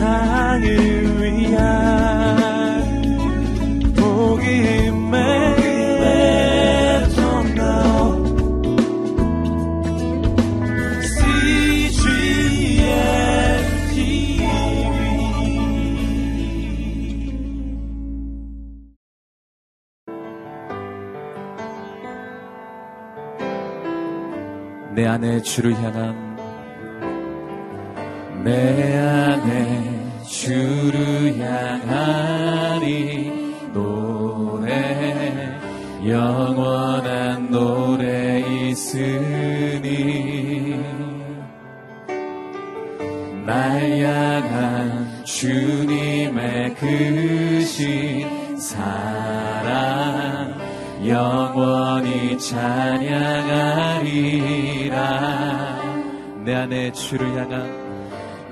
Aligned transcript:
세상을 0.00 0.64
위한 1.20 1.60
복음의 3.94 5.60
내 24.94 25.06
안에 25.06 25.40
주를 25.42 25.74
향한 25.74 26.30
내 28.42 28.96
안에 28.96 29.89
주를 30.30 31.36
향하니 31.40 33.32
노래 33.72 35.58
영원한 36.06 37.50
노래 37.50 38.38
있으니 38.70 39.90
날 43.44 43.98
향한 43.98 45.24
주님의 45.24 46.76
크신 46.76 48.56
사랑 48.56 50.54
영원히 51.04 52.38
찬양하리라. 52.38 53.00
내 56.44 56.54
안에 56.54 56.92
주를 56.92 57.36
향한 57.36 57.89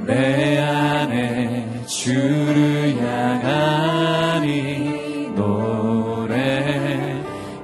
내 0.08 0.58
안에 0.58 1.84
주를 1.84 2.96
향하니 2.96 4.48
노래 5.36 7.20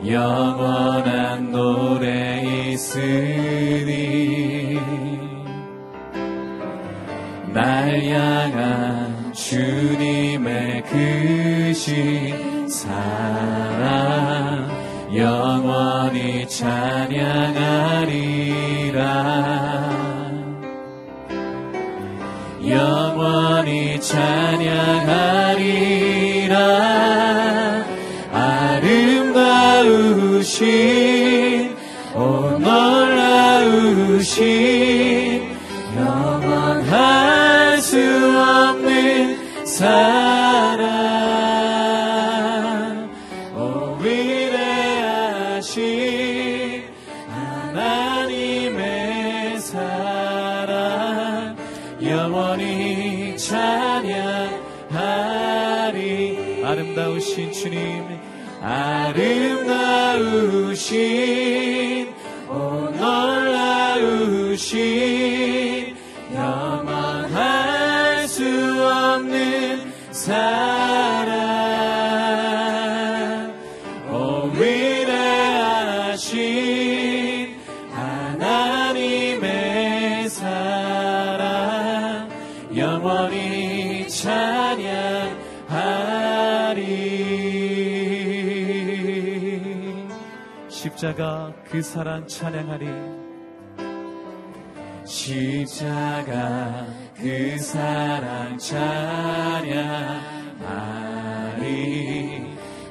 영원한 0.07 1.51
노래 1.51 2.43
있으니 2.69 3.89
날 7.55 8.05
향한 8.09 9.33
주님의 9.33 10.83
크신 10.83 12.69
사랑 12.69 14.69
영원히 15.17 16.47
찬양하리 16.47 18.24
찬양하리라. 24.05 25.65
아름다우신 28.85 29.95
십자가 91.15 91.53
그 91.71 91.81
사랑 91.81 92.27
찬양하리. 92.27 92.89
십자가 95.07 96.87
그 97.15 97.57
사랑 97.57 98.59
찬양하리. 98.59 99.95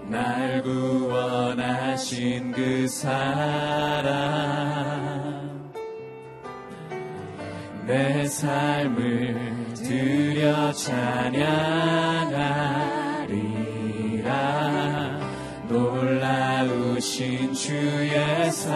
날 0.07 0.61
구원하신 0.63 2.53
그 2.53 2.87
사랑. 2.87 4.13
내 7.85 8.25
삶을 8.25 9.73
드려 9.75 10.71
찬양하리라. 10.71 11.43
놀라우신 15.67 17.32
주의 17.63 18.51
사랑. 18.51 18.75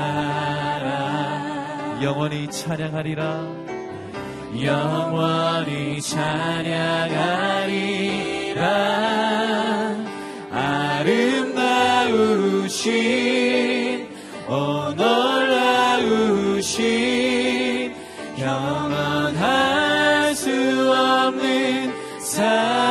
영원히 2.01 2.49
찬양하리라. 2.49 3.45
영원히 4.63 6.01
찬양하리라. 6.01 6.87
아름다우신 10.49 11.27
오 14.47 14.93
놀라우신 14.95 16.73
영원할 18.39 20.33
수 20.33 20.49
없는 20.93 21.91
사랑 22.21 22.86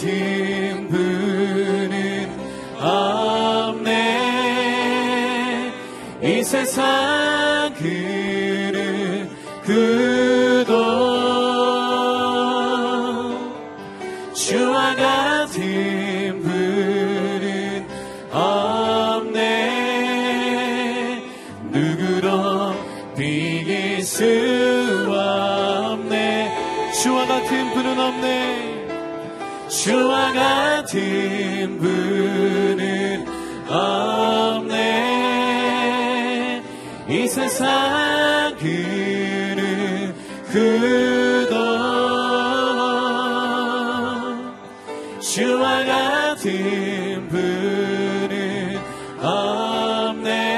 같은 0.00 0.88
분은 0.88 2.30
없네 2.80 4.00
이 6.22 6.42
세상 6.42 7.74
그는 7.74 9.28
그도 9.62 10.72
주와 14.32 14.96
같은 14.96 16.40
분은 16.42 17.86
없네 18.32 19.50
누구도 21.70 22.74
비길 23.18 24.02
수 24.02 24.24
없네. 25.10 26.54
주와 27.02 27.26
같은 27.26 27.74
분은 27.74 27.98
없네 28.00 28.79
주와 29.70 30.32
같은 30.32 31.78
분은 31.78 33.24
없네. 33.68 34.90
세상 37.28 38.56
그는 38.58 40.12
그도 40.50 41.54
주와 45.20 45.84
같은 45.84 47.28
분은 47.28 48.80
없네. 49.22 50.50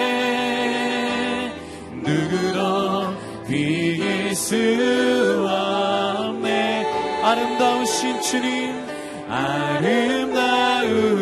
누구도 2.03 3.15
비길 3.47 4.35
수 4.35 4.57
없네. 5.47 6.87
아름다우신 7.23 8.23
주님 8.23 8.92
아름다우신 9.33 11.13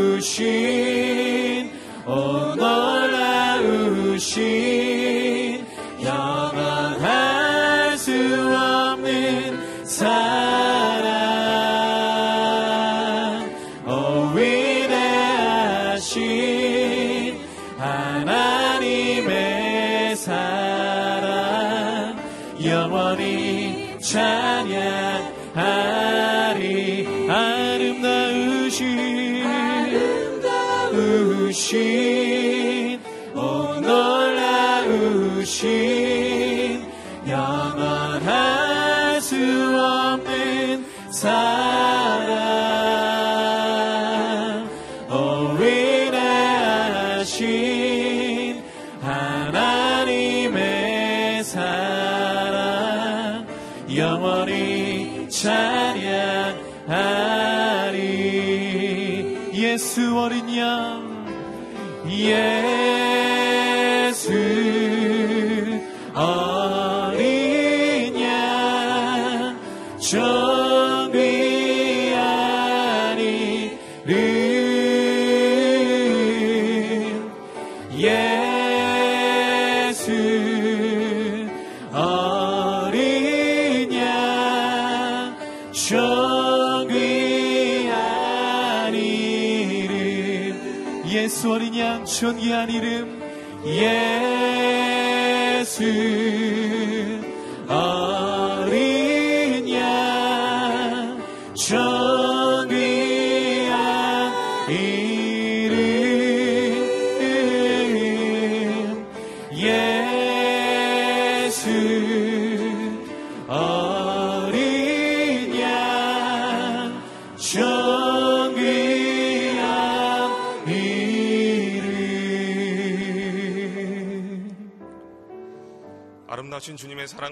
존귀한 92.60 92.70
이름 92.70 93.19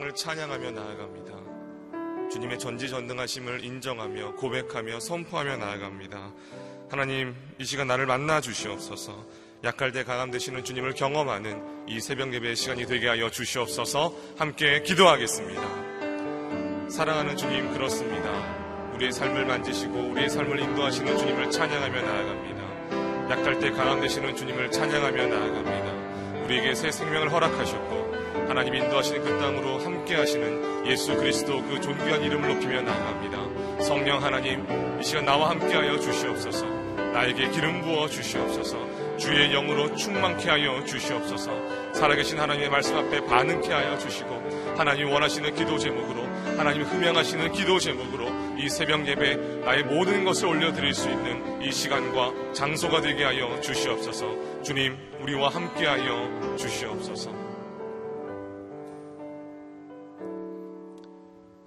주님의 0.09 0.13
사랑을 0.13 0.15
찬양하며 0.15 0.71
나아갑니다. 0.71 2.31
주님의 2.31 2.59
전지전능하심을 2.59 3.65
인정하며 3.65 4.35
고백하며 4.37 5.01
선포하며 5.01 5.57
나아갑니다. 5.57 6.33
하나님, 6.91 7.35
이 7.59 7.65
시간 7.65 7.87
나를 7.87 8.07
만나 8.07 8.41
주시옵소서. 8.41 9.25
약할 9.65 9.93
때 9.93 10.05
강함 10.05 10.31
되시는 10.31 10.65
주님을 10.65 10.95
경험하는 10.95 11.89
이 11.89 12.01
새벽 12.01 12.33
예배의 12.33 12.57
시간이 12.57 12.87
되게 12.87 13.09
하여 13.09 13.31
주시옵소서. 13.31 14.15
함께 14.39 14.83
기도하겠습니다. 14.83 15.63
사랑하는 16.91 17.37
주님 17.37 17.73
그렇습니다. 17.73 18.95
우리의 18.95 19.13
삶을 19.13 19.47
만지시고 19.47 20.11
우리의 20.11 20.31
삶을 20.31 20.61
인도하시는 20.61 21.19
주님을 21.19 21.51
찬양하며 21.51 22.03
나아갑니다. 22.03 23.31
약할 23.31 23.59
때 23.59 23.71
강함 23.71 24.01
되시는 24.01 24.37
주님을 24.37 24.71
찬양하며 24.71 25.27
나아갑니다. 25.27 26.45
우리에게 26.45 26.75
새 26.75 26.91
생명을 26.91 27.31
허락하셨고 27.33 27.98
하나님 28.59 28.75
인도하시는 28.75 29.23
그 29.23 29.39
땅으로 29.39 29.79
함께 29.79 30.17
하시는 30.17 30.85
예수 30.85 31.15
그리스도 31.15 31.63
그 31.63 31.81
존귀한 31.81 32.21
이름을 32.25 32.57
높이며 32.57 32.83
나아갑니다. 32.83 33.85
성령 33.85 34.21
하나님 34.21 34.67
이 35.01 35.05
시간 35.05 35.25
나와 35.25 35.51
함께 35.51 35.77
하여 35.77 35.97
주시옵소서. 35.97 36.67
나에게 36.67 37.51
기름 37.51 37.83
부어 37.83 38.09
주시옵소서. 38.09 39.17
주의 39.17 39.53
영으로 39.53 39.95
충만케 39.95 40.51
하여 40.51 40.83
주시옵소서. 40.85 41.53
살아계신 41.93 42.41
하나님의 42.41 42.69
말씀 42.69 42.97
앞에 42.97 43.25
반응케 43.27 43.73
하여 43.73 43.97
주시고 43.97 44.75
하나님 44.77 45.09
원하시는 45.09 45.55
기도 45.55 45.79
제목으로 45.79 46.25
하나님 46.57 46.83
흠양하시는 46.83 47.53
기도 47.53 47.79
제목으로 47.79 48.27
이 48.59 48.69
새벽 48.69 49.07
예배 49.07 49.37
나의 49.65 49.85
모든 49.85 50.25
것을 50.25 50.49
올려드릴 50.49 50.95
수 50.95 51.09
있는 51.09 51.63
이 51.63 51.71
시간과 51.71 52.33
장소가 52.55 53.03
되게 53.03 53.23
하여 53.23 53.61
주시옵소서. 53.61 54.63
주님 54.65 54.99
우리와 55.21 55.49
함께 55.49 55.87
하여 55.87 56.57
주시옵소서. 56.57 57.48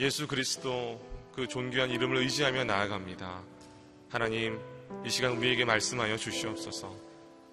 예수 0.02 0.28
그리스도 0.28 1.00
그 1.32 1.48
존귀한 1.48 1.92
이름을 1.92 2.18
의지하며 2.18 2.64
나아갑니다. 2.64 3.44
하나님, 4.10 4.60
이 5.06 5.10
시간 5.12 5.38
우리에게 5.38 5.64
말씀하여 5.64 6.18
주시옵소서. 6.18 6.92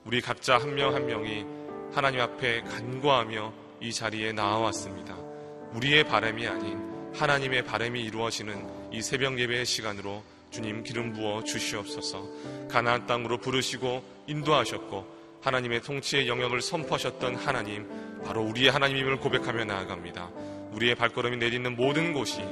우리 0.06 0.22
각자 0.22 0.56
한 0.56 0.74
명한 0.74 1.04
명이 1.04 1.44
하나님 1.92 2.22
앞에 2.22 2.62
간구하며 2.62 3.52
이 3.82 3.92
자리에 3.92 4.32
나와왔습니다. 4.32 5.14
우리의 5.74 6.04
바람이 6.04 6.46
아닌 6.46 7.12
하나님의 7.14 7.66
바람이 7.66 8.02
이루어지는 8.02 8.94
이 8.94 9.02
새벽 9.02 9.38
예배의 9.38 9.66
시간으로 9.66 10.22
주님 10.50 10.84
기름 10.84 11.12
부어 11.12 11.44
주시옵소서. 11.44 12.26
가나안 12.70 13.06
땅으로 13.06 13.36
부르시고 13.36 14.02
인도하셨고 14.26 15.18
하나님의 15.42 15.82
통치의 15.82 16.26
영역을 16.26 16.62
선포하셨던 16.62 17.34
하나님, 17.34 17.86
바로 18.24 18.40
우리의 18.42 18.70
하나님임을 18.70 19.18
고백하며 19.18 19.66
나아갑니다. 19.66 20.30
우리의 20.72 20.94
발걸음이 20.94 21.36
내딛는 21.36 21.76
모든 21.76 22.12
곳이 22.12 22.42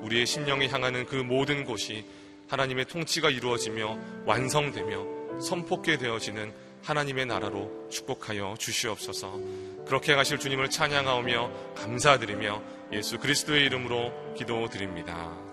우리의 0.00 0.26
심령이 0.26 0.68
향하는 0.68 1.06
그 1.06 1.16
모든 1.16 1.64
곳이 1.64 2.04
하나님의 2.48 2.86
통치가 2.86 3.30
이루어지며 3.30 3.98
완성되며 4.24 5.40
선포게 5.40 5.98
되어지는 5.98 6.52
하나님의 6.82 7.26
나라로 7.26 7.88
축복하여 7.90 8.54
주시옵소서. 8.58 9.40
그렇게 9.86 10.14
가실 10.14 10.38
주님을 10.38 10.70
찬양하오며 10.70 11.74
감사드리며 11.74 12.62
예수 12.92 13.18
그리스도의 13.18 13.66
이름으로 13.66 14.34
기도드립니다. 14.34 15.46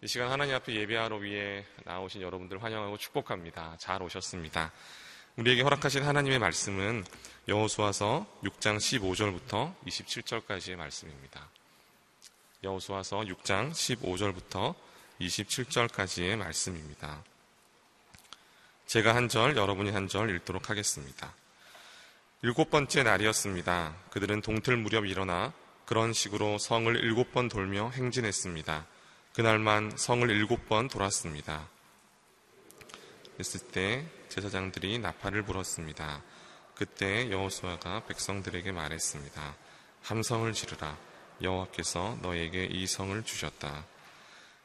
이 0.00 0.06
시간 0.06 0.30
하나님 0.30 0.54
앞에 0.54 0.72
예배하러 0.76 1.16
위해 1.16 1.64
나오신 1.84 2.22
여러분들 2.22 2.62
환영하고 2.62 2.96
축복합니다. 2.98 3.74
잘 3.80 4.00
오셨습니다. 4.00 4.70
우리에게 5.36 5.62
허락하신 5.62 6.04
하나님의 6.04 6.38
말씀은 6.38 7.04
여호수아서 7.48 8.26
6장 8.44 8.76
15절부터 8.76 9.74
27절까지의 9.86 10.76
말씀입니다. 10.76 11.48
여호수아서 12.62 13.20
6장 13.20 13.70
15절부터 13.70 14.74
27절까지의 15.18 16.36
말씀입니다. 16.36 17.24
제가 18.86 19.14
한 19.14 19.30
절, 19.30 19.56
여러분이 19.56 19.90
한 19.90 20.08
절 20.08 20.28
읽도록 20.36 20.68
하겠습니다. 20.68 21.32
일곱 22.42 22.68
번째 22.68 23.02
날이었습니다. 23.02 23.96
그들은 24.10 24.42
동틀 24.42 24.76
무렵 24.76 25.06
일어나 25.06 25.54
그런 25.86 26.12
식으로 26.12 26.58
성을 26.58 26.94
일곱 26.96 27.32
번 27.32 27.48
돌며 27.48 27.88
행진했습니다. 27.94 28.86
그날만 29.32 29.92
성을 29.96 30.28
일곱 30.28 30.68
번 30.68 30.88
돌았습니다. 30.88 31.66
그랬을 33.32 33.60
때 33.68 34.04
제사장들이 34.28 34.98
나팔을 34.98 35.44
불었습니다. 35.44 36.22
그때 36.78 37.28
여호수아가 37.28 38.04
백성들에게 38.06 38.70
말했습니다. 38.70 39.56
함성을 40.04 40.52
지르라. 40.52 40.96
여호와께서 41.42 42.18
너에게 42.22 42.66
이 42.66 42.86
성을 42.86 43.20
주셨다. 43.24 43.84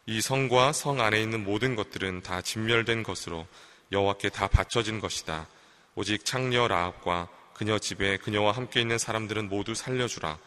이 0.05 0.22
성과 0.22 0.74
성 0.74 1.01
안에 1.01 1.20
있는 1.20 1.43
모든 1.43 1.75
것들은 1.75 2.22
다 2.22 2.43
진멸된 2.43 3.01
것으로 3.01 3.48
여호와께 3.91 4.29
다 4.29 4.48
바쳐진 4.48 5.00
것이다. 5.00 5.48
오직 5.96 6.24
창녀 6.24 6.67
라합과 6.67 7.29
그녀 7.55 7.79
집에 7.79 8.17
그녀와 8.17 8.51
함께 8.51 8.79
있는 8.79 9.00
사람들은 9.00 9.50
모두 9.50 9.74
살려주라. 9.74 10.38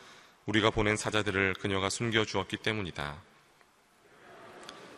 우리가 0.47 0.71
보낸 0.71 0.97
사자들을 0.97 1.55
그녀가 1.55 1.91
숨겨 1.91 2.25
주었기 2.25 2.59
때문이다. 2.59 3.17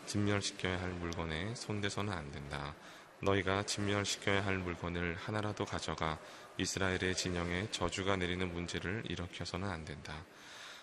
진멸시켜야 0.04 0.78
할 0.82 0.90
물건에 0.90 1.54
손대서는 1.54 2.12
안 2.12 2.30
된다. 2.30 2.75
너희가 3.20 3.62
진멸시켜야 3.62 4.44
할 4.44 4.58
물건을 4.58 5.16
하나라도 5.18 5.64
가져가 5.64 6.18
이스라엘의 6.58 7.14
진영에 7.16 7.70
저주가 7.70 8.16
내리는 8.16 8.52
문제를 8.52 9.04
일으켜서는 9.08 9.68
안 9.68 9.84
된다. 9.84 10.24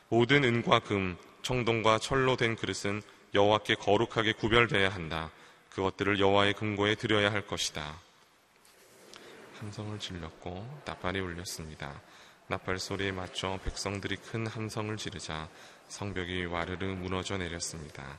모든 0.10 0.44
은과 0.44 0.80
금, 0.80 1.18
청동과 1.42 2.00
철로 2.00 2.38
된 2.38 2.56
그릇은 2.56 3.02
여호와께 3.34 3.76
거룩하게 3.76 4.34
구별돼야 4.34 4.90
한다. 4.90 5.32
그것들을 5.72 6.20
여호와의 6.20 6.54
금고에 6.54 6.96
드려야 6.96 7.32
할 7.32 7.46
것이다. 7.46 8.00
함성을 9.60 10.00
질렀고 10.00 10.82
나팔이 10.86 11.20
울렸습니다. 11.20 12.02
나팔 12.48 12.80
소리에 12.80 13.12
맞춰 13.12 13.60
백성들이 13.64 14.18
큰 14.18 14.48
함성을 14.48 14.96
지르자 14.98 15.50
성벽이 15.88 16.46
와르르 16.46 16.86
무너져 16.86 17.38
내렸습니다. 17.38 18.18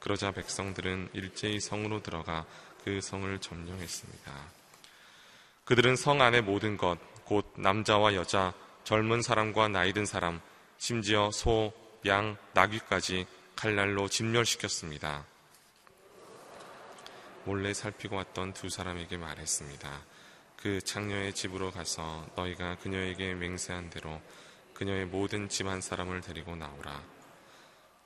그러자 0.00 0.32
백성들은 0.32 1.10
일제히 1.14 1.60
성으로 1.60 2.02
들어가 2.02 2.44
그 2.84 3.00
성을 3.00 3.38
점령했습니다. 3.38 4.63
그들은 5.64 5.96
성 5.96 6.20
안의 6.20 6.42
모든 6.42 6.76
것, 6.76 6.98
곧 7.24 7.50
남자와 7.56 8.14
여자, 8.14 8.52
젊은 8.84 9.22
사람과 9.22 9.68
나이든 9.68 10.04
사람, 10.04 10.40
심지어 10.76 11.30
소, 11.30 11.72
양, 12.06 12.36
나귀까지 12.52 13.26
칼날로 13.56 14.08
진멸시켰습니다. 14.08 15.24
몰래 17.44 17.72
살피고 17.72 18.16
왔던 18.16 18.52
두 18.52 18.68
사람에게 18.68 19.16
말했습니다. 19.16 20.02
그 20.56 20.80
창녀의 20.82 21.32
집으로 21.32 21.70
가서 21.70 22.26
너희가 22.36 22.76
그녀에게 22.76 23.34
맹세한 23.34 23.88
대로 23.88 24.20
그녀의 24.74 25.06
모든 25.06 25.48
집안 25.48 25.80
사람을 25.80 26.20
데리고 26.20 26.56
나오라. 26.56 27.02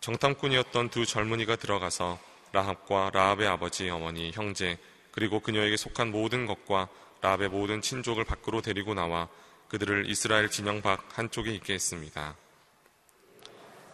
정탐꾼이었던 0.00 0.90
두 0.90 1.06
젊은이가 1.06 1.56
들어가서 1.56 2.20
라합과 2.52 3.10
라합의 3.12 3.48
아버지, 3.48 3.90
어머니, 3.90 4.30
형제, 4.32 4.78
그리고 5.10 5.40
그녀에게 5.40 5.76
속한 5.76 6.12
모든 6.12 6.46
것과 6.46 6.88
라합의 7.20 7.48
모든 7.48 7.80
친족을 7.80 8.24
밖으로 8.24 8.62
데리고 8.62 8.94
나와 8.94 9.28
그들을 9.68 10.08
이스라엘 10.08 10.50
진영 10.50 10.80
밖 10.80 11.18
한쪽에 11.18 11.52
있게 11.52 11.74
했습니다. 11.74 12.36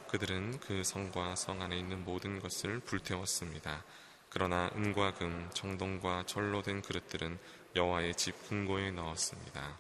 그들은 0.09 0.61
그 0.61 0.85
성과 0.85 1.35
성 1.35 1.61
안에 1.61 1.77
있는 1.77 2.05
모든 2.05 2.39
것을 2.39 2.79
불태웠습니다. 2.81 3.83
그러나 4.29 4.71
은과 4.77 5.15
금, 5.15 5.51
정동과 5.53 6.25
절로 6.27 6.63
된 6.63 6.83
그릇들은 6.83 7.39
여호와의 7.75 8.15
집 8.15 8.49
금고에 8.49 8.91
넣었습니다. 8.93 9.79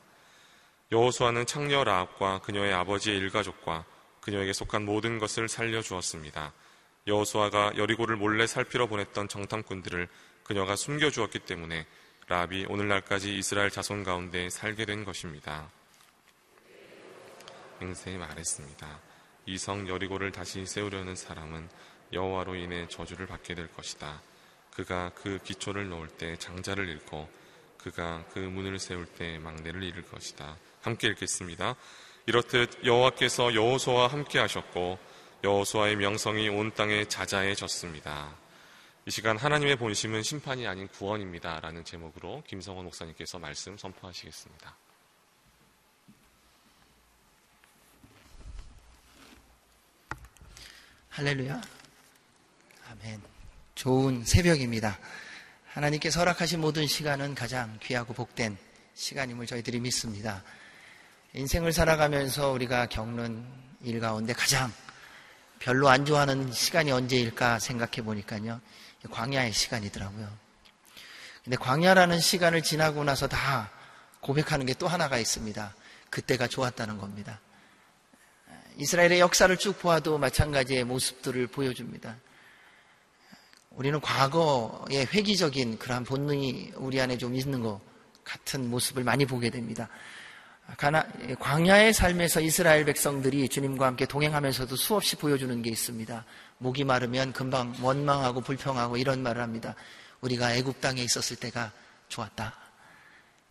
여호수아는 0.90 1.46
창녀 1.46 1.84
라합과 1.84 2.40
그녀의 2.40 2.72
아버지의 2.72 3.18
일가족과 3.18 3.84
그녀에게 4.20 4.52
속한 4.52 4.84
모든 4.84 5.18
것을 5.18 5.48
살려 5.48 5.82
주었습니다. 5.82 6.52
여호수아가 7.06 7.72
여리고를 7.76 8.16
몰래 8.16 8.46
살피러 8.46 8.86
보냈던 8.86 9.28
정탐꾼들을 9.28 10.08
그녀가 10.42 10.76
숨겨 10.76 11.10
주었기 11.10 11.40
때문에 11.40 11.86
라합이 12.26 12.66
오늘날까지 12.70 13.36
이스라엘 13.36 13.70
자손 13.70 14.02
가운데 14.02 14.48
살게 14.48 14.86
된 14.86 15.04
것입니다. 15.04 15.68
맹세히 17.80 18.16
말했습니다. 18.16 19.00
이 19.46 19.58
성 19.58 19.86
여리고를 19.86 20.32
다시 20.32 20.64
세우려는 20.64 21.16
사람은 21.16 21.68
여호와로 22.14 22.54
인해 22.54 22.88
저주를 22.88 23.26
받게 23.26 23.54
될 23.54 23.70
것이다. 23.74 24.22
그가 24.74 25.10
그 25.14 25.38
기초를 25.44 25.88
놓을 25.90 26.08
때 26.08 26.36
장자를 26.36 26.88
잃고 26.88 27.28
그가 27.76 28.24
그 28.32 28.38
문을 28.38 28.78
세울 28.78 29.04
때 29.04 29.38
망대를 29.38 29.82
잃을 29.82 30.02
것이다. 30.04 30.56
함께 30.80 31.08
읽겠습니다. 31.08 31.76
이렇듯 32.24 32.86
여호와께서 32.86 33.54
여호수아와 33.54 34.06
함께 34.08 34.38
하셨고 34.38 34.98
여호수아의 35.44 35.96
명성이 35.96 36.48
온 36.48 36.72
땅에 36.72 37.04
자자해졌습니다. 37.04 38.34
이 39.06 39.10
시간 39.10 39.36
하나님의 39.36 39.76
본심은 39.76 40.22
심판이 40.22 40.66
아닌 40.66 40.88
구원입니다 40.88 41.60
라는 41.60 41.84
제목으로 41.84 42.42
김성원 42.46 42.86
목사님께서 42.86 43.38
말씀 43.38 43.76
선포하시겠습니다. 43.76 44.74
할렐루야. 51.10 51.60
아멘. 52.88 53.20
좋은 53.74 54.24
새벽입니다. 54.24 54.98
하나님께서 55.66 56.20
허락하신 56.20 56.62
모든 56.62 56.86
시간은 56.86 57.34
가장 57.34 57.78
귀하고 57.82 58.14
복된 58.14 58.56
시간임을 58.94 59.46
저희들이 59.46 59.80
믿습니다. 59.80 60.42
인생을 61.34 61.74
살아가면서 61.74 62.52
우리가 62.52 62.86
겪는 62.86 63.44
일 63.82 64.00
가운데 64.00 64.32
가장 64.32 64.72
별로 65.58 65.90
안 65.90 66.06
좋아하는 66.06 66.50
시간이 66.50 66.90
언제일까 66.90 67.58
생각해 67.58 68.02
보니까요. 68.02 68.62
광야의 69.10 69.52
시간이더라고요. 69.52 70.28
근데 71.44 71.56
광야라는 71.56 72.20
시간을 72.20 72.62
지나고 72.62 73.04
나서 73.04 73.28
다 73.28 73.70
고백하는 74.20 74.66
게 74.66 74.74
또 74.74 74.88
하나가 74.88 75.18
있습니다. 75.18 75.74
그때가 76.10 76.48
좋았다는 76.48 76.98
겁니다. 76.98 77.40
이스라엘의 78.76 79.20
역사를 79.20 79.54
쭉 79.56 79.78
보아도 79.78 80.18
마찬가지의 80.18 80.84
모습들을 80.84 81.46
보여줍니다. 81.48 82.16
우리는 83.70 84.00
과거의 84.00 85.06
회기적인 85.12 85.78
그러한 85.78 86.04
본능이 86.04 86.72
우리 86.76 87.00
안에 87.00 87.18
좀 87.18 87.34
있는 87.34 87.60
것 87.60 87.80
같은 88.24 88.70
모습을 88.70 89.04
많이 89.04 89.26
보게 89.26 89.50
됩니다. 89.50 89.88
가나, 90.76 91.06
광야의 91.38 91.92
삶에서 91.92 92.40
이스라엘 92.40 92.84
백성들이 92.84 93.48
주님과 93.48 93.86
함께 93.86 94.06
동행하면서도 94.06 94.76
수없이 94.76 95.16
보여주는 95.16 95.62
게 95.62 95.70
있습니다. 95.70 96.24
목이 96.58 96.84
마르면 96.84 97.32
금방 97.32 97.74
원망하고 97.80 98.40
불평하고 98.40 98.96
이런 98.96 99.22
말을 99.22 99.42
합니다. 99.42 99.74
우리가 100.20 100.54
애국 100.54 100.80
땅에 100.80 101.02
있었을 101.02 101.36
때가 101.36 101.72
좋았다. 102.08 102.54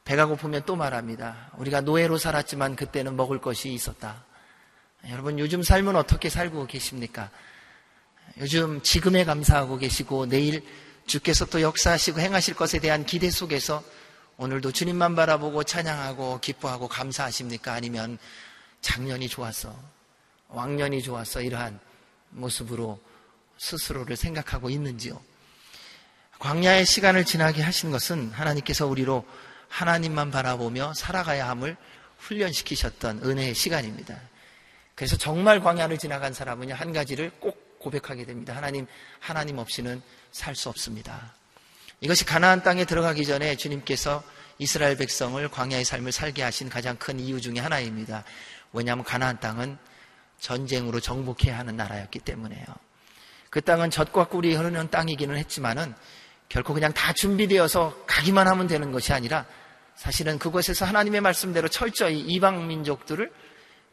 배가 0.06 0.26
고프면 0.26 0.64
또 0.66 0.76
말합니다. 0.76 1.52
우리가 1.58 1.82
노예로 1.82 2.18
살았지만 2.18 2.76
그때는 2.76 3.16
먹을 3.16 3.40
것이 3.40 3.72
있었다. 3.72 4.26
여러분 5.10 5.40
요즘 5.40 5.64
삶은 5.64 5.96
어떻게 5.96 6.30
살고 6.30 6.68
계십니까? 6.68 7.30
요즘 8.40 8.82
지금에 8.82 9.24
감사하고 9.24 9.78
계시고 9.78 10.28
내일 10.28 10.64
주께서 11.06 11.46
또 11.46 11.62
역사하시고 11.62 12.20
행하실 12.20 12.56
것에 12.56 12.80
대한 12.80 13.06
기대 13.06 13.30
속에서 13.30 13.84
오늘도 14.38 14.72
주님만 14.72 15.16
바라보고 15.16 15.64
찬양하고 15.64 16.40
기뻐하고 16.40 16.88
감사하십니까? 16.88 17.74
아니면 17.74 18.18
작년이 18.82 19.30
좋았어. 19.30 19.78
왕년이 20.50 21.04
좋았어. 21.04 21.42
이러한 21.42 21.80
모습으로 22.30 23.00
스스로를 23.58 24.16
생각하고 24.18 24.70
있는지요. 24.70 25.22
광야의 26.40 26.86
시간을 26.86 27.26
지나게 27.26 27.62
하신 27.62 27.92
것은 27.92 28.32
하나님께서 28.32 28.88
우리로 28.88 29.26
하나님만 29.70 30.32
바라보며 30.32 30.94
살아가야 30.94 31.48
함을 31.50 31.78
훈련시키셨던 32.18 33.22
은혜의 33.24 33.56
시간입니다. 33.56 34.20
그래서 34.96 35.16
정말 35.18 35.60
광야를 35.62 35.98
지나간 35.98 36.34
사람은 36.34 36.72
한 36.72 36.92
가지를 36.94 37.32
꼭 37.40 37.80
고백하게 37.80 38.26
됩니다. 38.26 38.56
하나님, 38.56 38.88
하나님 39.20 39.58
없이는 39.58 40.02
살 40.32 40.56
수 40.56 40.70
없습니다. 40.70 41.34
이것이 42.04 42.26
가나안 42.26 42.64
땅에 42.64 42.84
들어가기 42.84 43.26
전에 43.26 43.56
주님께서 43.56 44.22
이스라엘 44.58 44.98
백성을 44.98 45.48
광야의 45.48 45.86
삶을 45.86 46.12
살게 46.12 46.44
하신 46.44 46.68
가장 46.68 46.98
큰 46.98 47.18
이유 47.18 47.40
중의 47.40 47.62
하나입니다. 47.62 48.26
왜냐하면 48.74 49.06
가나안 49.06 49.40
땅은 49.40 49.78
전쟁으로 50.38 51.00
정복해야 51.00 51.58
하는 51.58 51.78
나라였기 51.78 52.20
때문에요. 52.20 52.66
그 53.50 53.62
땅은 53.62 53.90
젖과 53.90 54.26
꿀이 54.26 54.54
흐르는 54.54 54.90
땅이기는 54.90 55.38
했지만은 55.38 55.96
결코 56.50 56.74
그냥 56.74 56.92
다 56.92 57.14
준비되어서 57.14 58.04
가기만 58.06 58.50
하면 58.50 58.68
되는 58.68 58.92
것이 58.92 59.14
아니라 59.14 59.46
사실은 59.96 60.38
그곳에서 60.38 60.84
하나님의 60.84 61.22
말씀대로 61.22 61.70
철저히 61.70 62.20
이방 62.20 62.68
민족들을 62.68 63.32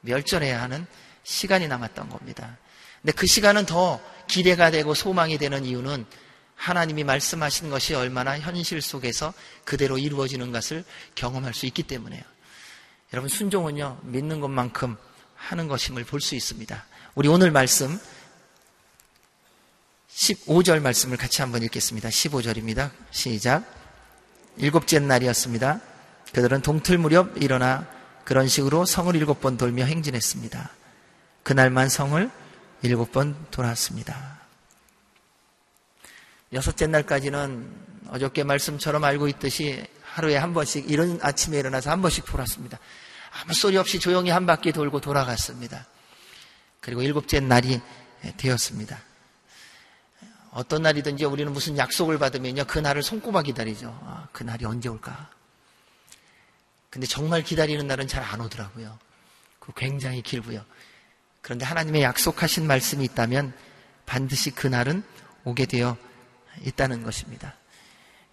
멸절해야 0.00 0.60
하는 0.60 0.84
시간이 1.22 1.68
남았던 1.68 2.08
겁니다. 2.08 2.58
근데 3.02 3.12
그 3.12 3.28
시간은 3.28 3.66
더 3.66 4.00
기대가 4.26 4.72
되고 4.72 4.94
소망이 4.94 5.38
되는 5.38 5.64
이유는 5.64 6.06
하나님이 6.60 7.04
말씀하신 7.04 7.70
것이 7.70 7.94
얼마나 7.94 8.38
현실 8.38 8.82
속에서 8.82 9.32
그대로 9.64 9.96
이루어지는 9.96 10.52
것을 10.52 10.84
경험할 11.14 11.54
수 11.54 11.64
있기 11.64 11.84
때문에요. 11.84 12.22
여러분, 13.14 13.30
순종은요, 13.30 14.00
믿는 14.02 14.40
것만큼 14.40 14.96
하는 15.36 15.68
것임을 15.68 16.04
볼 16.04 16.20
수 16.20 16.34
있습니다. 16.34 16.84
우리 17.14 17.28
오늘 17.28 17.50
말씀, 17.50 17.98
15절 20.10 20.80
말씀을 20.82 21.16
같이 21.16 21.40
한번 21.40 21.62
읽겠습니다. 21.62 22.10
15절입니다. 22.10 22.90
시작. 23.10 23.64
일곱째 24.58 24.98
날이었습니다. 24.98 25.80
그들은 26.34 26.60
동틀 26.60 26.98
무렵 26.98 27.42
일어나 27.42 27.88
그런 28.24 28.48
식으로 28.48 28.84
성을 28.84 29.16
일곱 29.16 29.40
번 29.40 29.56
돌며 29.56 29.86
행진했습니다. 29.86 30.70
그날만 31.42 31.88
성을 31.88 32.30
일곱 32.82 33.12
번 33.12 33.34
돌았습니다. 33.50 34.39
여섯째 36.52 36.86
날까지는 36.88 37.88
어저께 38.08 38.42
말씀처럼 38.42 39.04
알고 39.04 39.28
있듯이 39.28 39.86
하루에 40.02 40.36
한 40.36 40.52
번씩 40.52 40.90
이런 40.90 41.18
아침에 41.22 41.58
일어나서 41.58 41.90
한 41.90 42.02
번씩 42.02 42.24
돌았습니다. 42.24 42.78
아무 43.42 43.54
소리 43.54 43.76
없이 43.76 44.00
조용히 44.00 44.30
한 44.30 44.46
바퀴 44.46 44.72
돌고 44.72 45.00
돌아갔습니다. 45.00 45.86
그리고 46.80 47.02
일곱째 47.02 47.38
날이 47.38 47.80
되었습니다. 48.36 48.98
어떤 50.50 50.82
날이든지 50.82 51.24
우리는 51.26 51.52
무슨 51.52 51.78
약속을 51.78 52.18
받으면요, 52.18 52.64
그 52.64 52.80
날을 52.80 53.04
손꼽아 53.04 53.42
기다리죠. 53.42 53.96
아, 54.04 54.26
그 54.32 54.42
날이 54.42 54.64
언제 54.64 54.88
올까? 54.88 55.30
근데 56.90 57.06
정말 57.06 57.44
기다리는 57.44 57.86
날은 57.86 58.08
잘 58.08 58.24
안 58.24 58.40
오더라고요. 58.40 58.98
그 59.60 59.72
굉장히 59.76 60.22
길고요. 60.22 60.64
그런데 61.40 61.64
하나님의 61.64 62.02
약속하신 62.02 62.66
말씀이 62.66 63.04
있다면 63.04 63.52
반드시 64.06 64.50
그 64.50 64.66
날은 64.66 65.04
오게 65.44 65.66
되어 65.66 65.96
있다는 66.64 67.02
것입니다. 67.02 67.54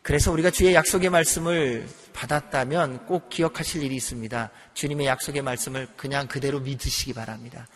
그래서 0.02 0.32
우리가 0.32 0.52
주의 0.52 0.74
약속의 0.74 1.10
말씀을 1.10 1.88
받았다면 2.14 3.08
꼭 3.08 3.30
기억하실 3.30 3.84
일이 3.84 3.96
있습니다. 3.96 4.50
주님의 4.74 5.06
약속의 5.06 5.42
말씀을 5.42 5.88
그냥 5.98 6.28
그대로 6.28 6.60
믿으시기 6.62 7.14
바랍니다. 7.14 7.68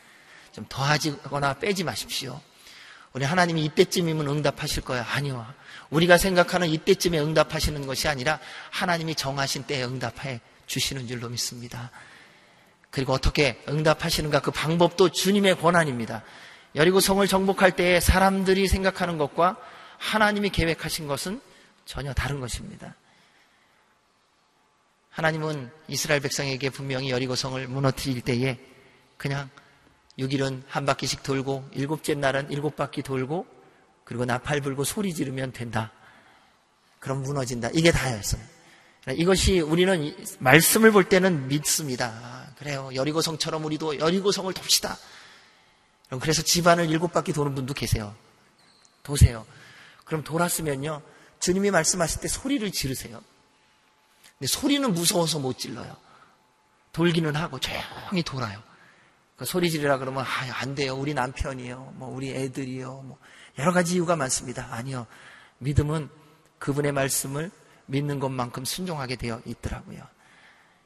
좀 0.54 0.66
더하거나 0.70 1.56
빼지 1.56 1.84
마십시오. 1.84 2.40
우리 3.14 3.26
하나님이 3.26 3.66
이때쯤이면 3.66 4.28
응답하실 4.30 4.84
거야. 4.84 5.06
아니요. 5.10 5.46
우리가 5.90 6.18
생각하는 6.18 6.70
이때쯤에 6.70 7.20
응답하시는 7.20 7.86
것이 7.86 8.08
아니라 8.08 8.40
하나님이 8.70 9.16
정하신 9.16 9.64
때에 9.64 9.84
응답해 9.84 10.40
주시는 10.68 11.08
줄로 11.08 11.28
믿습니다. 11.28 11.92
그리고 12.90 13.12
어떻게 13.14 13.62
응답하시는가 13.68 14.40
그 14.40 14.52
방법도 14.52 15.10
주님의 15.10 15.60
권한입니다. 15.60 16.24
여리고 16.76 17.02
성을 17.02 17.26
정복할 17.28 17.76
때에 17.76 18.00
사람들이 18.00 18.68
생각하는 18.70 19.18
것과 19.18 19.58
하나님이 20.02 20.50
계획하신 20.50 21.08
것은 21.08 21.40
전혀 21.86 22.12
다른 22.14 22.40
것입니다. 22.40 22.96
하나님은 25.12 25.70
이스라엘 25.88 26.22
백성에게 26.22 26.72
분명히 26.72 27.12
여리고 27.12 27.36
성을 27.36 27.66
무너뜨릴 27.68 28.22
때에 28.22 28.60
그냥 29.18 29.50
6일은 30.18 30.64
한 30.68 30.86
바퀴씩 30.86 31.22
돌고 31.22 31.70
일곱째 31.74 32.16
날은 32.16 32.50
일곱 32.50 32.76
바퀴 32.76 33.04
돌고 33.04 33.46
그리고 34.04 34.26
나팔 34.26 34.62
불고 34.62 34.84
소리 34.84 35.14
지르면 35.14 35.54
된다. 35.54 35.92
그럼 37.00 37.22
무너진다. 37.22 37.70
이게 37.74 37.92
다였어요. 37.92 38.42
이것이 39.16 39.60
우리는 39.60 40.16
말씀을 40.40 40.92
볼 40.92 41.10
때는 41.10 41.48
믿습니다. 41.48 42.08
아, 42.08 42.54
그래요. 42.58 42.90
여리고성처럼 42.94 43.66
우리도 43.66 44.00
여리고성을 44.00 44.52
돕시다. 44.54 44.98
그래서 46.20 46.42
집안을 46.42 46.90
일곱 46.90 47.14
바퀴 47.14 47.34
도는 47.34 47.54
분도 47.56 47.74
계세요. 47.74 48.16
도세요. 49.04 49.46
그럼 50.12 50.26
돌았으면요. 50.26 51.02
주님이 51.40 51.72
말씀하실 51.72 52.20
때 52.20 52.28
소리를 52.28 52.70
지르세요. 52.74 53.24
근데 54.38 54.48
소리는 54.48 54.94
무서워서 54.94 55.40
못 55.40 55.58
질러요. 55.58 55.96
돌기는 56.92 57.34
하고 57.38 57.62
조용히 57.62 58.22
돌아요. 58.22 58.62
그 59.38 59.46
소리 59.46 59.72
지르라 59.72 60.00
그러면 60.00 60.26
아, 60.26 60.28
안 60.60 60.76
돼요. 60.76 60.96
우리 60.96 61.14
남편이요. 61.14 61.94
뭐 61.96 62.14
우리 62.14 62.32
애들이요. 62.32 63.04
뭐 63.04 63.18
여러 63.58 63.72
가지 63.72 63.96
이유가 63.96 64.18
많습니다. 64.18 64.68
아니요. 64.72 65.08
믿음은 65.60 66.10
그분의 66.60 66.92
말씀을 66.92 67.50
믿는 67.86 68.20
것만큼 68.20 68.66
순종하게 68.66 69.16
되어 69.16 69.42
있더라고요. 69.46 70.06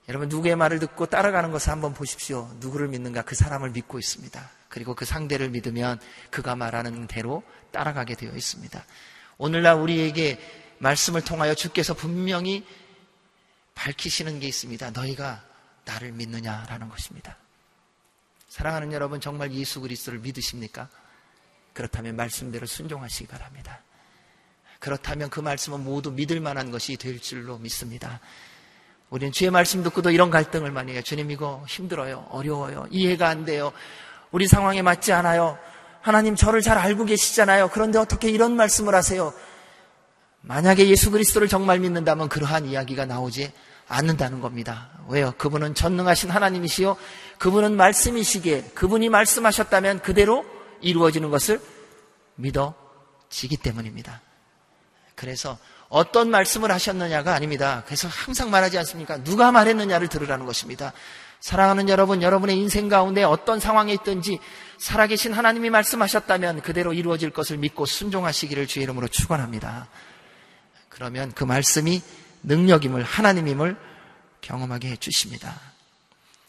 여러분 0.07 0.29
누구의 0.29 0.55
말을 0.55 0.77
듣고 0.77 1.07
따라가는 1.07 1.49
것을 1.49 1.71
한번 1.71 1.95
보십시오. 1.95 2.47
누구를 2.59 2.89
믿는가 2.89 3.23
그 3.23 3.33
사람을 3.33 3.71
믿고 3.71 3.97
있습니다. 3.97 4.51
그리고 4.69 4.93
그 4.93 5.03
상대를 5.03 5.49
믿으면 5.49 5.99
그가 6.29 6.55
말하는 6.55 7.07
대로 7.07 7.41
따라가게 7.71 8.13
되어 8.13 8.35
있습니다. 8.35 8.85
오늘날 9.37 9.75
우리에게 9.75 10.39
말씀을 10.79 11.21
통하여 11.21 11.53
주께서 11.53 11.93
분명히 11.93 12.65
밝히시는 13.73 14.39
게 14.39 14.47
있습니다. 14.47 14.91
너희가 14.91 15.43
나를 15.85 16.11
믿느냐라는 16.11 16.89
것입니다. 16.89 17.37
사랑하는 18.47 18.93
여러분 18.93 19.19
정말 19.19 19.51
예수 19.53 19.81
그리스도를 19.81 20.19
믿으십니까? 20.19 20.89
그렇다면 21.73 22.15
말씀대로 22.15 22.65
순종하시기 22.65 23.27
바랍니다. 23.27 23.81
그렇다면 24.79 25.29
그 25.29 25.39
말씀은 25.39 25.83
모두 25.83 26.11
믿을 26.11 26.39
만한 26.39 26.71
것이 26.71 26.95
될 26.95 27.19
줄로 27.19 27.57
믿습니다. 27.57 28.21
우리는 29.09 29.31
주의 29.31 29.51
말씀 29.51 29.83
듣고도 29.83 30.11
이런 30.11 30.29
갈등을 30.29 30.71
많이 30.71 30.93
해요. 30.93 31.01
주님 31.01 31.31
이거 31.31 31.65
힘들어요. 31.67 32.27
어려워요. 32.31 32.87
이해가 32.91 33.27
안 33.27 33.45
돼요. 33.45 33.73
우리 34.31 34.47
상황에 34.47 34.81
맞지 34.81 35.11
않아요. 35.13 35.59
하나님 36.05 36.35
저를 36.35 36.61
잘 36.61 36.77
알고 36.77 37.05
계시잖아요. 37.05 37.69
그런데 37.69 37.97
어떻게 37.97 38.29
이런 38.29 38.55
말씀을 38.55 38.93
하세요? 38.93 39.33
만약에 40.41 40.87
예수 40.87 41.09
그리스도를 41.09 41.47
정말 41.47 41.79
믿는다면 41.79 42.29
그러한 42.29 42.67
이야기가 42.67 43.07
나오지 43.07 43.51
않는다는 43.87 44.39
겁니다. 44.39 44.91
왜요? 45.07 45.33
그분은 45.39 45.73
전능하신 45.73 46.29
하나님이시요. 46.29 46.95
그분은 47.39 47.75
말씀이시기에 47.75 48.73
그분이 48.75 49.09
말씀하셨다면 49.09 50.03
그대로 50.03 50.45
이루어지는 50.79 51.31
것을 51.31 51.59
믿어지기 52.35 53.57
때문입니다. 53.57 54.21
그래서 55.15 55.57
어떤 55.89 56.29
말씀을 56.29 56.71
하셨느냐가 56.71 57.33
아닙니다. 57.33 57.81
그래서 57.87 58.07
항상 58.09 58.51
말하지 58.51 58.77
않습니까? 58.77 59.23
누가 59.23 59.51
말했느냐를 59.51 60.07
들으라는 60.07 60.45
것입니다. 60.45 60.93
사랑하는 61.45 61.89
여러분, 61.89 62.23
여러분의 62.23 62.57
인생 62.57 62.89
가운데 62.89 63.21
어떤 63.23 63.59
상황에 63.59 63.93
있든지 63.93 64.39
살아계신 64.79 65.31
하나님이 65.31 65.69
말씀하셨다면 65.69 66.61
그대로 66.61 66.91
이루어질 66.91 67.29
것을 67.29 67.57
믿고 67.57 67.85
순종하시기를 67.85 68.65
주의 68.65 68.81
이름으로 68.83 69.07
축원합니다. 69.07 69.87
그러면 70.89 71.31
그 71.33 71.43
말씀이 71.43 72.01
능력임을 72.41 73.03
하나님임을 73.03 73.77
경험하게 74.41 74.89
해 74.89 74.95
주십니다. 74.95 75.61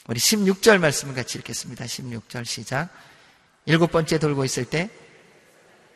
우리 0.09 0.19
16절 0.19 0.79
말씀을 0.79 1.15
같이 1.15 1.37
읽겠습니다. 1.41 1.85
16절 1.85 2.47
시작. 2.47 2.89
일곱 3.67 3.93
번째 3.93 4.19
돌고 4.19 4.47
있을 4.47 4.65
때 4.65 4.89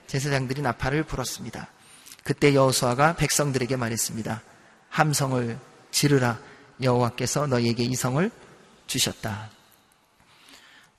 제사장들이 0.08 0.60
나팔을 0.60 1.04
불었습니다. 1.04 1.68
그때 2.22 2.54
여호수아가 2.54 3.16
백성들에게 3.16 3.76
말했습니다. 3.76 4.42
함성을 4.90 5.58
지르라 5.90 6.38
여호와께서 6.82 7.46
너희에게 7.46 7.84
이성을 7.84 8.30
주셨다. 8.90 9.50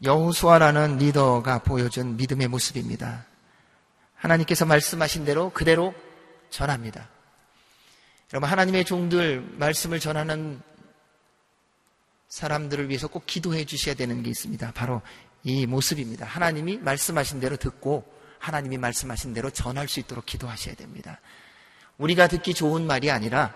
여호수아라는 0.04 0.98
리더가 0.98 1.60
보여준 1.60 2.18
믿음의 2.18 2.48
모습입니다. 2.48 3.26
하나님께서 4.16 4.66
말씀하신 4.66 5.26
대로 5.26 5.52
그대로 5.52 5.94
전합니다. 6.50 7.08
여러분 8.34 8.50
하나님의 8.50 8.86
종들 8.86 9.42
말씀을 9.58 10.00
전하는 10.00 10.62
사람들을 12.30 12.90
위해서 12.90 13.08
꼭 13.08 13.26
기도해 13.26 13.66
주셔야 13.66 13.94
되는 13.94 14.24
게 14.24 14.30
있습니다. 14.30 14.72
바로 14.72 15.02
이 15.44 15.66
모습입니다. 15.66 16.26
하나님이 16.26 16.78
말씀하신 16.78 17.40
대로 17.40 17.58
듣고 17.58 18.06
하나님이 18.40 18.78
말씀하신 18.78 19.34
대로 19.34 19.50
전할 19.50 19.88
수 19.88 20.00
있도록 20.00 20.26
기도하셔야 20.26 20.76
됩니다. 20.76 21.20
우리가 21.98 22.28
듣기 22.28 22.54
좋은 22.54 22.88
말이 22.88 23.12
아니라 23.12 23.54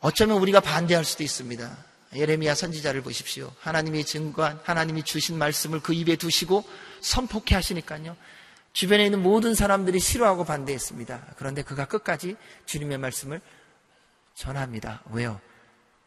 어쩌면 0.00 0.38
우리가 0.38 0.60
반대할 0.60 1.04
수도 1.04 1.22
있습니다. 1.22 1.93
예레미야 2.14 2.54
선지자를 2.54 3.02
보십시오. 3.02 3.52
하나님이 3.60 4.04
증거한 4.04 4.60
하나님이 4.62 5.02
주신 5.02 5.38
말씀을 5.38 5.80
그 5.80 5.92
입에 5.92 6.16
두시고 6.16 6.64
선포케 7.00 7.54
하시니까요. 7.54 8.16
주변에 8.72 9.04
있는 9.04 9.22
모든 9.22 9.54
사람들이 9.54 10.00
싫어하고 10.00 10.44
반대했습니다. 10.44 11.34
그런데 11.36 11.62
그가 11.62 11.86
끝까지 11.86 12.36
주님의 12.66 12.98
말씀을 12.98 13.40
전합니다. 14.34 15.02
왜요? 15.10 15.40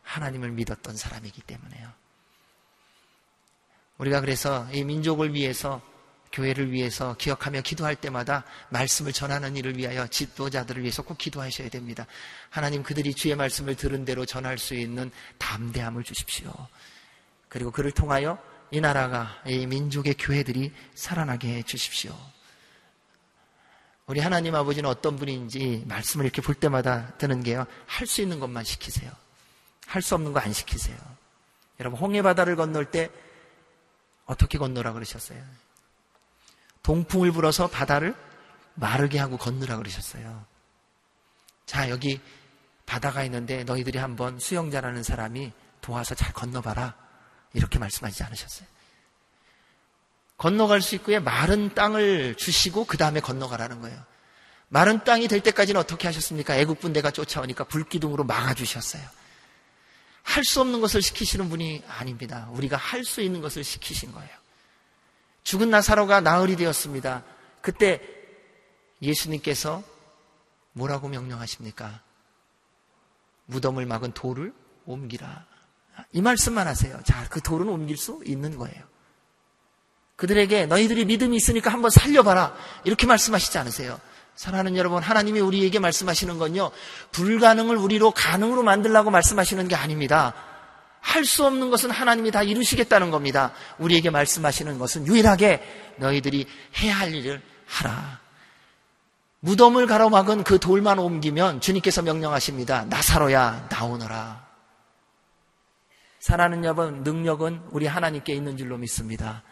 하나님을 0.03 0.51
믿었던 0.51 0.95
사람이기 0.95 1.41
때문에요. 1.41 1.91
우리가 3.97 4.21
그래서 4.21 4.67
이 4.71 4.83
민족을 4.83 5.33
위해서 5.33 5.81
교회를 6.31 6.71
위해서 6.71 7.15
기억하며 7.17 7.61
기도할 7.61 7.95
때마다 7.95 8.43
말씀을 8.69 9.13
전하는 9.13 9.55
일을 9.55 9.77
위하여 9.77 10.07
지도자들을 10.07 10.81
위해서 10.81 11.01
꼭 11.01 11.17
기도하셔야 11.17 11.69
됩니다. 11.69 12.05
하나님 12.49 12.83
그들이 12.83 13.13
주의 13.13 13.35
말씀을 13.35 13.75
들은 13.75 14.05
대로 14.05 14.25
전할 14.25 14.57
수 14.57 14.75
있는 14.75 15.11
담대함을 15.37 16.03
주십시오. 16.03 16.51
그리고 17.49 17.71
그를 17.71 17.91
통하여 17.91 18.37
이 18.71 18.81
나라가 18.81 19.41
이 19.45 19.65
민족의 19.65 20.15
교회들이 20.15 20.73
살아나게 20.95 21.55
해 21.55 21.63
주십시오. 21.63 22.13
우리 24.05 24.19
하나님 24.21 24.55
아버지는 24.55 24.89
어떤 24.89 25.17
분인지 25.17 25.83
말씀을 25.87 26.25
이렇게 26.25 26.41
볼 26.41 26.55
때마다 26.55 27.13
드는 27.17 27.43
게요. 27.43 27.65
할 27.85 28.07
수 28.07 28.21
있는 28.21 28.39
것만 28.39 28.63
시키세요. 28.63 29.11
할 29.85 30.01
수 30.01 30.15
없는 30.15 30.33
거 30.33 30.39
안 30.39 30.53
시키세요. 30.53 30.97
여러분 31.79 31.99
홍해 31.99 32.21
바다를 32.21 32.55
건널 32.55 32.89
때 32.91 33.09
어떻게 34.25 34.57
건너라 34.57 34.93
그러셨어요? 34.93 35.41
동풍을 36.87 37.33
불어서 37.33 37.67
바다를 37.67 38.15
마르게 38.75 39.19
하고 39.19 39.35
건너라 39.35 39.75
그러셨어요. 39.75 40.45
자, 41.65 41.89
여기 41.89 42.21
바다가 42.85 43.25
있는데 43.25 43.65
너희들이 43.65 43.97
한번 43.97 44.39
수영자라는 44.39 45.03
사람이 45.03 45.51
도와서 45.81 46.15
잘 46.15 46.31
건너봐라. 46.31 46.95
이렇게 47.53 47.77
말씀하지 47.77 48.23
않으셨어요. 48.23 48.69
건너갈 50.37 50.81
수 50.81 50.95
있고요. 50.95 51.19
마른 51.19 51.73
땅을 51.75 52.35
주시고 52.35 52.85
그 52.85 52.95
다음에 52.95 53.19
건너가라는 53.19 53.81
거예요. 53.81 54.01
마른 54.69 55.03
땅이 55.03 55.27
될 55.27 55.41
때까지는 55.41 55.81
어떻게 55.81 56.07
하셨습니까? 56.07 56.55
애국 56.55 56.79
분대가 56.79 57.11
쫓아오니까 57.11 57.65
불기둥으로 57.65 58.23
막아주셨어요. 58.23 59.03
할 60.23 60.43
수 60.45 60.61
없는 60.61 60.79
것을 60.79 61.01
시키시는 61.01 61.49
분이 61.49 61.83
아닙니다. 61.87 62.47
우리가 62.51 62.77
할 62.77 63.03
수 63.03 63.21
있는 63.21 63.41
것을 63.41 63.65
시키신 63.65 64.13
거예요. 64.13 64.46
죽은 65.47 65.69
나사로가 65.69 66.19
나흘이 66.19 66.57
되었습니다. 66.57 67.23
그때 67.61 68.01
예수님께서 69.01 69.81
뭐라고 70.73 71.07
명령하십니까? 71.07 72.01
무덤을 73.45 73.85
막은 73.85 74.11
돌을 74.11 74.53
옮기라. 74.85 75.45
이 76.11 76.21
말씀만 76.21 76.67
하세요. 76.67 76.99
자, 77.05 77.25
그 77.29 77.39
돌은 77.39 77.69
옮길 77.69 77.95
수 77.95 78.21
있는 78.25 78.57
거예요. 78.57 78.83
그들에게 80.17 80.65
너희들이 80.65 81.05
믿음이 81.05 81.37
있으니까 81.37 81.71
한번 81.71 81.91
살려봐라. 81.91 82.53
이렇게 82.83 83.07
말씀하시지 83.07 83.57
않으세요. 83.57 84.01
사랑하는 84.35 84.75
여러분, 84.75 85.01
하나님이 85.01 85.39
우리에게 85.39 85.79
말씀하시는 85.79 86.37
건요, 86.39 86.71
불가능을 87.13 87.77
우리로 87.77 88.11
가능으로 88.11 88.63
만들라고 88.63 89.11
말씀하시는 89.11 89.65
게 89.69 89.75
아닙니다. 89.75 90.33
할 91.07 91.23
수 91.23 91.45
없는 91.45 91.69
것은 91.71 91.89
하나님이 91.89 92.31
다 92.31 92.43
이루시겠다는 92.43 93.11
겁니다. 93.11 93.53
우리에게 93.79 94.09
말씀하시는 94.09 94.77
것은 94.77 95.07
유일하게 95.07 95.95
너희들이 95.97 96.45
해야 96.79 96.95
할 96.99 97.15
일을 97.15 97.41
하라. 97.65 98.19
무덤을 99.39 99.87
가로막은 99.87 100.43
그 100.43 100.59
돌만 100.59 100.99
옮기면 100.99 101.61
주님께서 101.61 102.01
명령하십니다. 102.01 102.85
나사로야, 102.89 103.67
나오너라. 103.71 104.45
사랑하는 106.19 106.65
여러분, 106.65 107.03
능력은 107.03 107.67
우리 107.71 107.87
하나님께 107.87 108.33
있는 108.33 108.57
줄로 108.57 108.77
믿습니다. 108.77 109.43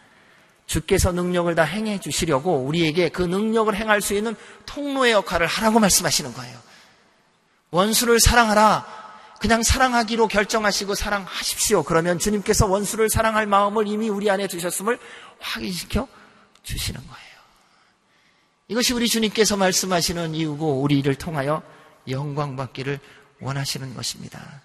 주께서 0.66 1.12
능력을 1.12 1.54
다 1.54 1.62
행해 1.62 2.00
주시려고 2.00 2.58
우리에게 2.58 3.08
그 3.08 3.22
능력을 3.22 3.74
행할 3.74 4.02
수 4.02 4.12
있는 4.12 4.36
통로의 4.66 5.12
역할을 5.12 5.46
하라고 5.46 5.78
말씀하시는 5.80 6.34
거예요. 6.34 6.58
원수를 7.70 8.20
사랑하라. 8.20 8.95
그냥 9.40 9.62
사랑하기로 9.62 10.28
결정하시고 10.28 10.94
사랑하십시오. 10.94 11.82
그러면 11.82 12.18
주님께서 12.18 12.66
원수를 12.66 13.10
사랑할 13.10 13.46
마음을 13.46 13.86
이미 13.86 14.08
우리 14.08 14.30
안에 14.30 14.46
두셨음을 14.48 14.98
확인시켜 15.38 16.08
주시는 16.62 17.00
거예요. 17.00 17.26
이것이 18.68 18.92
우리 18.94 19.08
주님께서 19.08 19.56
말씀하시는 19.56 20.34
이유고 20.34 20.80
우리를 20.80 21.14
통하여 21.16 21.62
영광 22.08 22.56
받기를 22.56 22.98
원하시는 23.40 23.94
것입니다. 23.94 24.62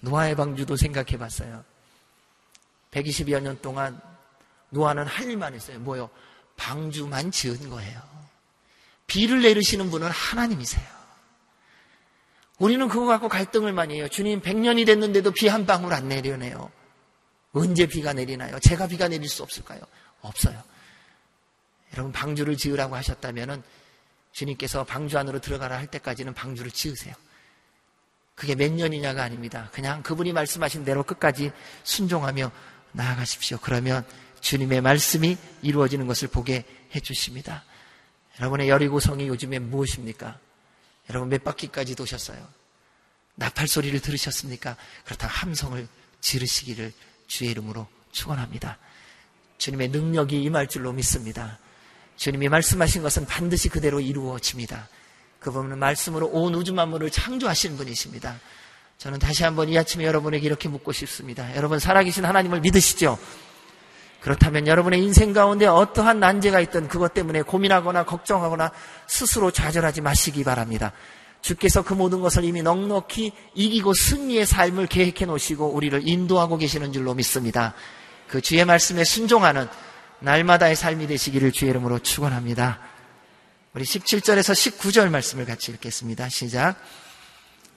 노아의 0.00 0.34
방주도 0.34 0.76
생각해 0.76 1.18
봤어요. 1.18 1.64
120여 2.90 3.40
년 3.40 3.60
동안 3.60 4.00
노아는 4.70 5.06
할 5.06 5.28
일만 5.28 5.54
했어요. 5.54 5.78
뭐요? 5.80 6.10
방주만 6.56 7.30
지은 7.30 7.70
거예요. 7.70 8.00
비를 9.06 9.42
내리시는 9.42 9.90
분은 9.90 10.10
하나님이세요. 10.10 11.03
우리는 12.58 12.86
그거 12.88 13.06
갖고 13.06 13.28
갈등을 13.28 13.72
많이 13.72 13.96
해요. 13.96 14.08
주님 14.08 14.40
100년이 14.40 14.86
됐는데도 14.86 15.32
비 15.32 15.48
한 15.48 15.66
방울 15.66 15.92
안 15.92 16.08
내려내요. 16.08 16.70
언제 17.52 17.86
비가 17.86 18.12
내리나요? 18.12 18.58
제가 18.60 18.86
비가 18.88 19.08
내릴 19.08 19.28
수 19.28 19.42
없을까요? 19.42 19.80
없어요. 20.20 20.60
여러분 21.92 22.12
방주를 22.12 22.56
지으라고 22.56 22.96
하셨다면은 22.96 23.62
주님께서 24.32 24.84
방주 24.84 25.16
안으로 25.18 25.40
들어가라 25.40 25.76
할 25.76 25.86
때까지는 25.86 26.34
방주를 26.34 26.70
지으세요. 26.72 27.14
그게 28.34 28.56
몇 28.56 28.72
년이냐가 28.72 29.22
아닙니다. 29.22 29.68
그냥 29.72 30.02
그분이 30.02 30.32
말씀하신 30.32 30.84
대로 30.84 31.04
끝까지 31.04 31.52
순종하며 31.84 32.50
나아가십시오. 32.92 33.58
그러면 33.62 34.04
주님의 34.40 34.80
말씀이 34.80 35.36
이루어지는 35.62 36.08
것을 36.08 36.26
보게 36.28 36.64
해 36.94 37.00
주십니다. 37.00 37.62
여러분의 38.40 38.68
여리고성이 38.68 39.28
요즘에 39.28 39.60
무엇입니까? 39.60 40.38
여러분 41.10 41.28
몇 41.28 41.42
바퀴까지 41.44 41.94
도셨어요? 41.94 42.46
나팔 43.36 43.68
소리를 43.68 43.98
들으셨습니까? 44.00 44.76
그렇다면 45.04 45.34
함성을 45.34 45.88
지르시기를 46.20 46.92
주의 47.26 47.50
이름으로 47.50 47.86
축원합니다. 48.12 48.78
주님의 49.58 49.88
능력이 49.88 50.42
임할 50.42 50.68
줄로 50.68 50.92
믿습니다. 50.92 51.58
주님이 52.16 52.48
말씀하신 52.48 53.02
것은 53.02 53.26
반드시 53.26 53.68
그대로 53.68 54.00
이루어집니다. 54.00 54.88
그분은 55.40 55.78
말씀으로 55.78 56.28
온 56.28 56.54
우주 56.54 56.72
만물을 56.72 57.10
창조하시는 57.10 57.76
분이십니다. 57.76 58.38
저는 58.98 59.18
다시 59.18 59.44
한번 59.44 59.68
이 59.68 59.76
아침에 59.76 60.04
여러분에게 60.04 60.46
이렇게 60.46 60.68
묻고 60.68 60.92
싶습니다. 60.92 61.54
여러분 61.56 61.78
살아계신 61.78 62.24
하나님을 62.24 62.60
믿으시죠? 62.60 63.18
그렇다면 64.24 64.66
여러분의 64.66 65.02
인생 65.02 65.34
가운데 65.34 65.66
어떠한 65.66 66.18
난제가 66.18 66.58
있든 66.60 66.88
그것 66.88 67.12
때문에 67.12 67.42
고민하거나 67.42 68.06
걱정하거나 68.06 68.72
스스로 69.06 69.50
좌절하지 69.50 70.00
마시기 70.00 70.44
바랍니다. 70.44 70.92
주께서 71.42 71.82
그 71.82 71.92
모든 71.92 72.22
것을 72.22 72.42
이미 72.42 72.62
넉넉히 72.62 73.32
이기고 73.54 73.92
승리의 73.92 74.46
삶을 74.46 74.86
계획해 74.86 75.26
놓으시고 75.26 75.66
우리를 75.66 76.08
인도하고 76.08 76.56
계시는 76.56 76.94
줄로 76.94 77.12
믿습니다. 77.12 77.74
그 78.26 78.40
주의 78.40 78.64
말씀에 78.64 79.04
순종하는 79.04 79.68
날마다의 80.20 80.74
삶이 80.74 81.06
되시기를 81.06 81.52
주의 81.52 81.68
이름으로 81.68 81.98
축원합니다. 81.98 82.80
우리 83.74 83.84
17절에서 83.84 84.78
19절 84.78 85.10
말씀을 85.10 85.44
같이 85.44 85.70
읽겠습니다. 85.72 86.30
시작. 86.30 86.76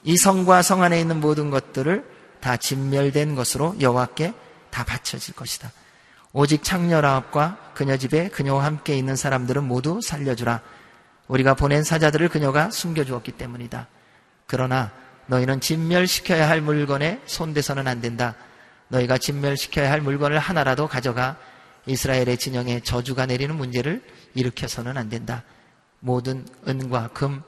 이 0.05 0.15
성과 0.15 0.62
성 0.62 0.81
안에 0.81 0.97
있는 0.97 1.19
모든 1.19 1.49
것들을 1.49 2.10
다 2.39 2.55
진멸된 2.55 3.36
것으로 3.36 3.75
여호와께 3.81 4.33
다 4.69 4.86
바쳐질 4.86 5.36
것이다. 5.36 5.73
오직 6.39 6.63
창녀라합과 6.63 7.71
그녀 7.73 7.97
집에 7.97 8.30
그녀와 8.30 8.63
함께 8.63 8.95
있는 8.95 9.15
사람들은 9.15 9.63
모두 9.63 10.02
살려주라. 10.04 10.62
우리가 11.28 11.56
보낸 11.56 11.84
사자들을 11.84 12.30
그녀가 12.30 12.69
숨겨주었기 12.69 13.32
때문이다. 13.32 13.88
그러나 14.45 14.91
너희는 15.26 15.62
진멸시켜야 15.62 16.47
할 16.47 16.62
물건에 16.62 17.19
손대서는 17.26 17.88
안 17.88 18.02
된다. 18.02 18.36
너희가 18.89 19.17
진멸시켜야 19.17 19.89
할 19.89 20.00
물건을 20.00 20.38
하나라도 20.38 20.88
가져가 20.88 21.38
이스라엘의 21.88 22.38
진영에 22.38 22.82
저주가 22.82 23.26
내리는 23.26 23.56
문제를 23.56 24.04
일으켜서는 24.36 24.95
안 24.95 25.10
된다. 25.10 25.41
모든 26.02 26.45
은과 26.67 27.08
금, 27.15 27.41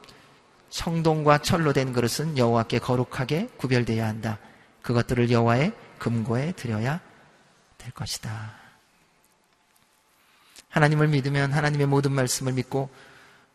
성동과 0.72 1.38
철로 1.44 1.74
된 1.74 1.94
그릇은 1.94 2.40
여호와께 2.40 2.80
거룩하게 2.80 3.50
구별되어야 3.58 4.08
한다. 4.08 4.40
그것들을 4.82 5.30
여호와의 5.30 5.74
금고에 6.00 6.54
드려야 6.54 7.00
될 7.78 7.92
것이다. 7.92 8.59
하나님을 10.70 11.08
믿으면 11.10 11.52
하나님의 11.52 11.88
모든 11.88 12.12
말씀을 12.12 12.54
믿고 12.54 12.90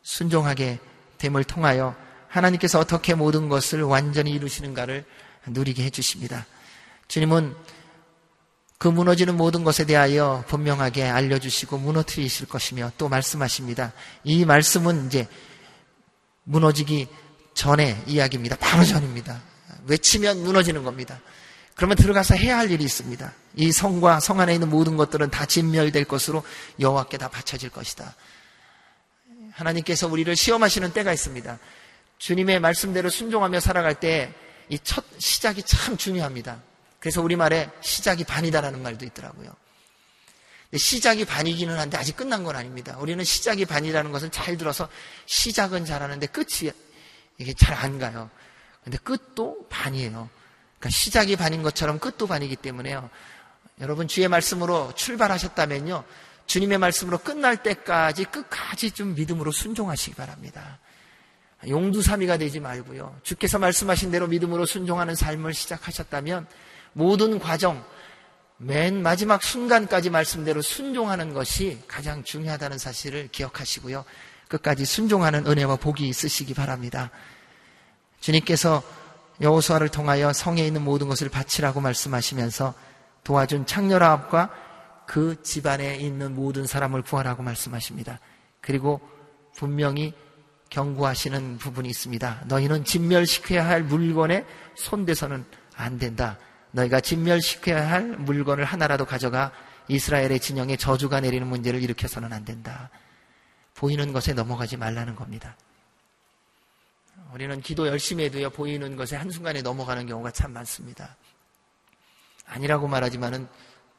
순종하게 0.03 0.79
됨을 1.17 1.43
통하여 1.43 1.95
하나님께서 2.27 2.79
어떻게 2.79 3.15
모든 3.15 3.49
것을 3.49 3.81
완전히 3.81 4.31
이루시는가를 4.31 5.05
누리게 5.47 5.83
해주십니다. 5.85 6.45
주님은 7.07 7.55
그 8.77 8.87
무너지는 8.87 9.37
모든 9.37 9.63
것에 9.63 9.85
대하여 9.85 10.43
분명하게 10.47 11.03
알려주시고 11.03 11.77
무너뜨리실 11.77 12.47
것이며 12.47 12.91
또 12.97 13.07
말씀하십니다. 13.07 13.93
이 14.23 14.43
말씀은 14.43 15.07
이제 15.07 15.27
무너지기 16.43 17.07
전의 17.53 18.03
이야기입니다. 18.05 18.57
바로 18.57 18.83
전입니다. 18.83 19.41
외치면 19.87 20.43
무너지는 20.43 20.83
겁니다. 20.83 21.19
그러면 21.75 21.97
들어가서 21.97 22.35
해야 22.35 22.57
할 22.57 22.71
일이 22.71 22.83
있습니다. 22.83 23.33
이 23.55 23.71
성과 23.71 24.19
성 24.19 24.39
안에 24.39 24.53
있는 24.53 24.69
모든 24.69 24.97
것들은 24.97 25.29
다 25.29 25.45
진멸될 25.45 26.05
것으로 26.05 26.43
여호와께 26.79 27.17
다 27.17 27.29
바쳐질 27.29 27.69
것이다. 27.69 28.15
하나님께서 29.51 30.07
우리를 30.07 30.35
시험하시는 30.35 30.93
때가 30.93 31.13
있습니다. 31.13 31.59
주님의 32.17 32.59
말씀대로 32.59 33.09
순종하며 33.09 33.59
살아갈 33.59 33.95
때 33.99 34.33
이 34.69 34.79
첫 34.83 35.05
시작이 35.19 35.63
참 35.63 35.95
중요합니다. 35.97 36.61
그래서 36.99 37.21
우리말에 37.21 37.69
시작이 37.81 38.23
반이다라는 38.23 38.81
말도 38.81 39.05
있더라고요. 39.05 39.51
시작이 40.75 41.23
반이기는 41.25 41.77
한데 41.77 41.97
아직 41.97 42.17
끝난 42.17 42.43
건 42.43 42.55
아닙니다. 42.55 42.97
우리는 42.99 43.23
시작이 43.23 43.65
반이라는 43.65 44.11
것을 44.11 44.29
잘 44.31 44.57
들어서 44.57 44.89
시작은 45.27 45.85
잘하는데 45.85 46.25
끝이 46.27 46.71
이게 47.37 47.53
잘 47.53 47.75
안 47.75 47.99
가요. 47.99 48.29
근데 48.83 48.97
끝도 48.97 49.67
반이에요. 49.69 50.29
그러니까 50.85 50.89
시작이 50.89 51.35
반인 51.35 51.63
것처럼 51.63 51.97
끝도 51.97 52.27
반이기 52.27 52.55
때문에요. 52.55 53.09
여러분 53.81 54.07
주의 54.07 54.27
말씀으로 54.27 54.93
출발하셨다면요. 54.93 56.03
주님의 56.45 56.77
말씀으로 56.77 57.17
끝날 57.17 57.63
때까지 57.63 58.25
끝까지 58.25 58.91
좀 58.91 59.15
믿음으로 59.15 59.51
순종하시기 59.51 60.15
바랍니다. 60.15 60.79
용두사미가 61.67 62.37
되지 62.37 62.59
말고요. 62.59 63.19
주께서 63.23 63.57
말씀하신 63.57 64.11
대로 64.11 64.27
믿음으로 64.27 64.67
순종하는 64.67 65.15
삶을 65.15 65.55
시작하셨다면 65.55 66.45
모든 66.93 67.39
과정, 67.39 67.83
맨 68.57 69.01
마지막 69.01 69.41
순간까지 69.41 70.11
말씀대로 70.11 70.61
순종하는 70.61 71.33
것이 71.33 71.79
가장 71.87 72.23
중요하다는 72.23 72.77
사실을 72.77 73.27
기억하시고요. 73.31 74.05
끝까지 74.49 74.85
순종하는 74.85 75.47
은혜와 75.47 75.77
복이 75.77 76.07
있으시기 76.07 76.53
바랍니다. 76.53 77.09
주님께서 78.19 78.83
여호수아를 79.41 79.89
통하여 79.89 80.33
성에 80.33 80.65
있는 80.65 80.83
모든 80.83 81.07
것을 81.07 81.29
바치라고 81.29 81.81
말씀하시면서 81.81 82.73
도와준 83.23 83.65
창녀라합과 83.65 84.49
그 85.07 85.41
집안에 85.41 85.97
있는 85.97 86.33
모든 86.35 86.65
사람을 86.65 87.01
구하라고 87.01 87.43
말씀하십니다. 87.43 88.19
그리고 88.61 89.01
분명히 89.55 90.13
경고하시는 90.69 91.57
부분이 91.57 91.89
있습니다. 91.89 92.43
너희는 92.47 92.85
진멸시켜야 92.85 93.67
할 93.67 93.83
물건에 93.83 94.45
손대서는 94.75 95.45
안 95.75 95.97
된다. 95.99 96.37
너희가 96.71 96.99
진멸시켜야 96.99 97.89
할 97.89 98.03
물건을 98.17 98.65
하나라도 98.65 99.05
가져가 99.05 99.51
이스라엘의 99.87 100.39
진영에 100.39 100.77
저주가 100.77 101.19
내리는 101.21 101.47
문제를 101.47 101.81
일으켜서는 101.83 102.33
안 102.33 102.43
된다. 102.43 102.89
보이는 103.75 104.11
것에 104.13 104.33
넘어가지 104.33 104.77
말라는 104.77 105.15
겁니다. 105.15 105.55
우리는 107.35 107.59
기도 107.59 107.85
열심히 107.85 108.23
해도요, 108.23 108.49
보이는 108.49 108.95
것에 108.95 109.17
한순간에 109.17 109.61
넘어가는 109.61 110.07
경우가 110.07 110.31
참 110.31 110.53
많습니다. 110.53 111.17
아니라고 112.45 112.87
말하지만은 112.87 113.49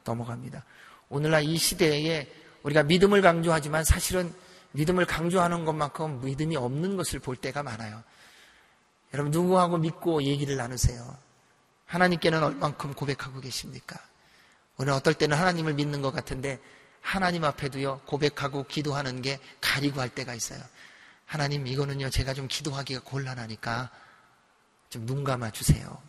넘어갑니다. 0.03 0.65
오늘날 1.09 1.43
이 1.43 1.55
시대에 1.55 2.27
우리가 2.63 2.81
믿음을 2.81 3.21
강조하지만 3.21 3.83
사실은 3.83 4.33
믿음을 4.71 5.05
강조하는 5.05 5.65
것만큼 5.65 6.25
믿음이 6.25 6.55
없는 6.55 6.97
것을 6.97 7.19
볼 7.19 7.35
때가 7.35 7.61
많아요. 7.61 8.01
여러분, 9.13 9.31
누구하고 9.31 9.77
믿고 9.77 10.23
얘기를 10.23 10.55
나누세요? 10.55 11.15
하나님께는 11.85 12.41
얼만큼 12.41 12.95
고백하고 12.95 13.39
계십니까? 13.39 13.99
우리는 14.77 14.95
어떨 14.95 15.13
때는 15.13 15.37
하나님을 15.37 15.75
믿는 15.75 16.01
것 16.01 16.11
같은데 16.11 16.59
하나님 17.01 17.43
앞에도요, 17.43 18.01
고백하고 18.07 18.63
기도하는 18.63 19.21
게 19.21 19.39
가리고 19.61 20.01
할 20.01 20.09
때가 20.09 20.33
있어요. 20.33 20.59
하나님, 21.27 21.67
이거는요, 21.67 22.09
제가 22.09 22.33
좀 22.33 22.47
기도하기가 22.47 23.01
곤란하니까 23.01 23.91
좀 24.89 25.05
눈 25.05 25.23
감아 25.25 25.51
주세요. 25.51 26.01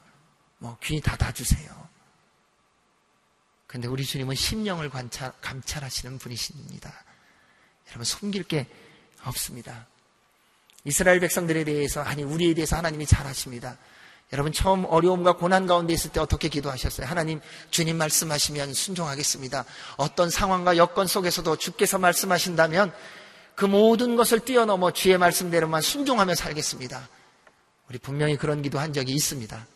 뭐, 0.59 0.79
귀 0.83 1.01
닫아 1.01 1.33
주세요. 1.33 1.89
근데 3.67 3.89
우리 3.89 4.05
주님은 4.05 4.35
심령을 4.37 4.89
관찰, 4.89 5.33
감찰하시는 5.41 6.19
분이십니다. 6.19 6.93
여러분, 7.89 8.05
숨길 8.05 8.45
게 8.45 8.67
없습니다. 9.25 9.87
이스라엘 10.85 11.19
백성들에 11.21 11.65
대해서, 11.65 12.01
아니, 12.01 12.23
우리에 12.23 12.55
대해서 12.55 12.77
하나님이 12.77 13.05
잘 13.05 13.27
아십니다. 13.27 13.77
여러분, 14.33 14.53
처음 14.53 14.85
어려움과 14.85 15.37
고난 15.37 15.67
가운데 15.67 15.93
있을 15.93 16.13
때 16.13 16.21
어떻게 16.21 16.49
기도하셨어요? 16.49 17.07
하나님, 17.07 17.41
주님 17.71 17.97
말씀하시면 17.97 18.73
순종하겠습니다. 18.73 19.65
어떤 19.97 20.31
상황과 20.31 20.77
여건 20.77 21.09
속에서도 21.09 21.57
주께서 21.57 21.99
말씀하신다면 21.99 22.95
그 23.59 23.65
모든 23.65 24.15
것을 24.15 24.39
뛰어넘어 24.39 24.93
주의 24.93 25.19
말씀대로만 25.19 25.83
순종하며 25.83 26.37
살겠습니다. 26.37 27.09
우리 27.89 27.99
분명히 27.99 28.37
그런 28.37 28.63
기도 28.63 28.79
한 28.79 28.93
적이 28.93 29.15
있습니다. 29.15 29.67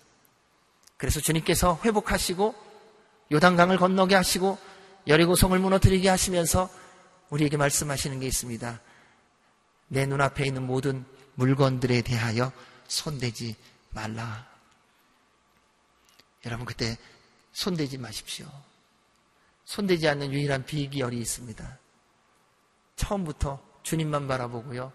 그래서 0.96 1.18
주님께서 1.18 1.80
회복하시고 1.84 2.54
요단강을 3.32 3.78
건너게 3.78 4.14
하시고 4.14 4.56
여리고성을 5.08 5.58
무너뜨리게 5.58 6.08
하시면서 6.08 6.70
우리에게 7.30 7.56
말씀하시는 7.56 8.20
게 8.20 8.26
있습니다. 8.28 8.80
내 9.88 10.06
눈앞에 10.06 10.46
있는 10.46 10.64
모든 10.64 11.04
물건들에 11.34 12.02
대하여 12.02 12.52
손대지 12.86 13.56
말라. 13.90 14.46
여러분 16.46 16.66
그때 16.66 16.96
손대지 17.52 17.98
마십시오. 17.98 18.46
손대지 19.64 20.06
않는 20.06 20.32
유일한 20.32 20.64
비기열이 20.64 21.18
있습니다. 21.18 21.78
처음부터 22.94 23.71
주님만 23.82 24.28
바라보고요. 24.28 24.92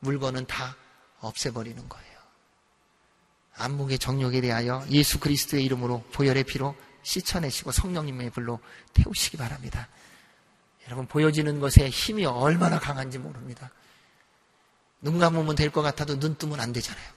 물건은 0.00 0.46
다 0.46 0.76
없애버리는 1.20 1.88
거예요. 1.88 2.12
안목의 3.54 3.98
정욕에 3.98 4.40
대하여 4.40 4.84
예수 4.90 5.20
그리스도의 5.20 5.64
이름으로 5.64 6.02
보혈의 6.12 6.44
피로 6.44 6.74
씻어내시고 7.02 7.72
성령님의 7.72 8.30
불로 8.30 8.60
태우시기 8.94 9.36
바랍니다. 9.36 9.88
여러분 10.86 11.06
보여지는 11.06 11.60
것에 11.60 11.88
힘이 11.88 12.24
얼마나 12.24 12.78
강한지 12.78 13.18
모릅니다. 13.18 13.70
눈 15.00 15.18
감으면 15.18 15.54
될 15.54 15.70
것 15.70 15.82
같아도 15.82 16.18
눈 16.18 16.36
뜨면 16.36 16.60
안 16.60 16.72
되잖아요. 16.72 17.12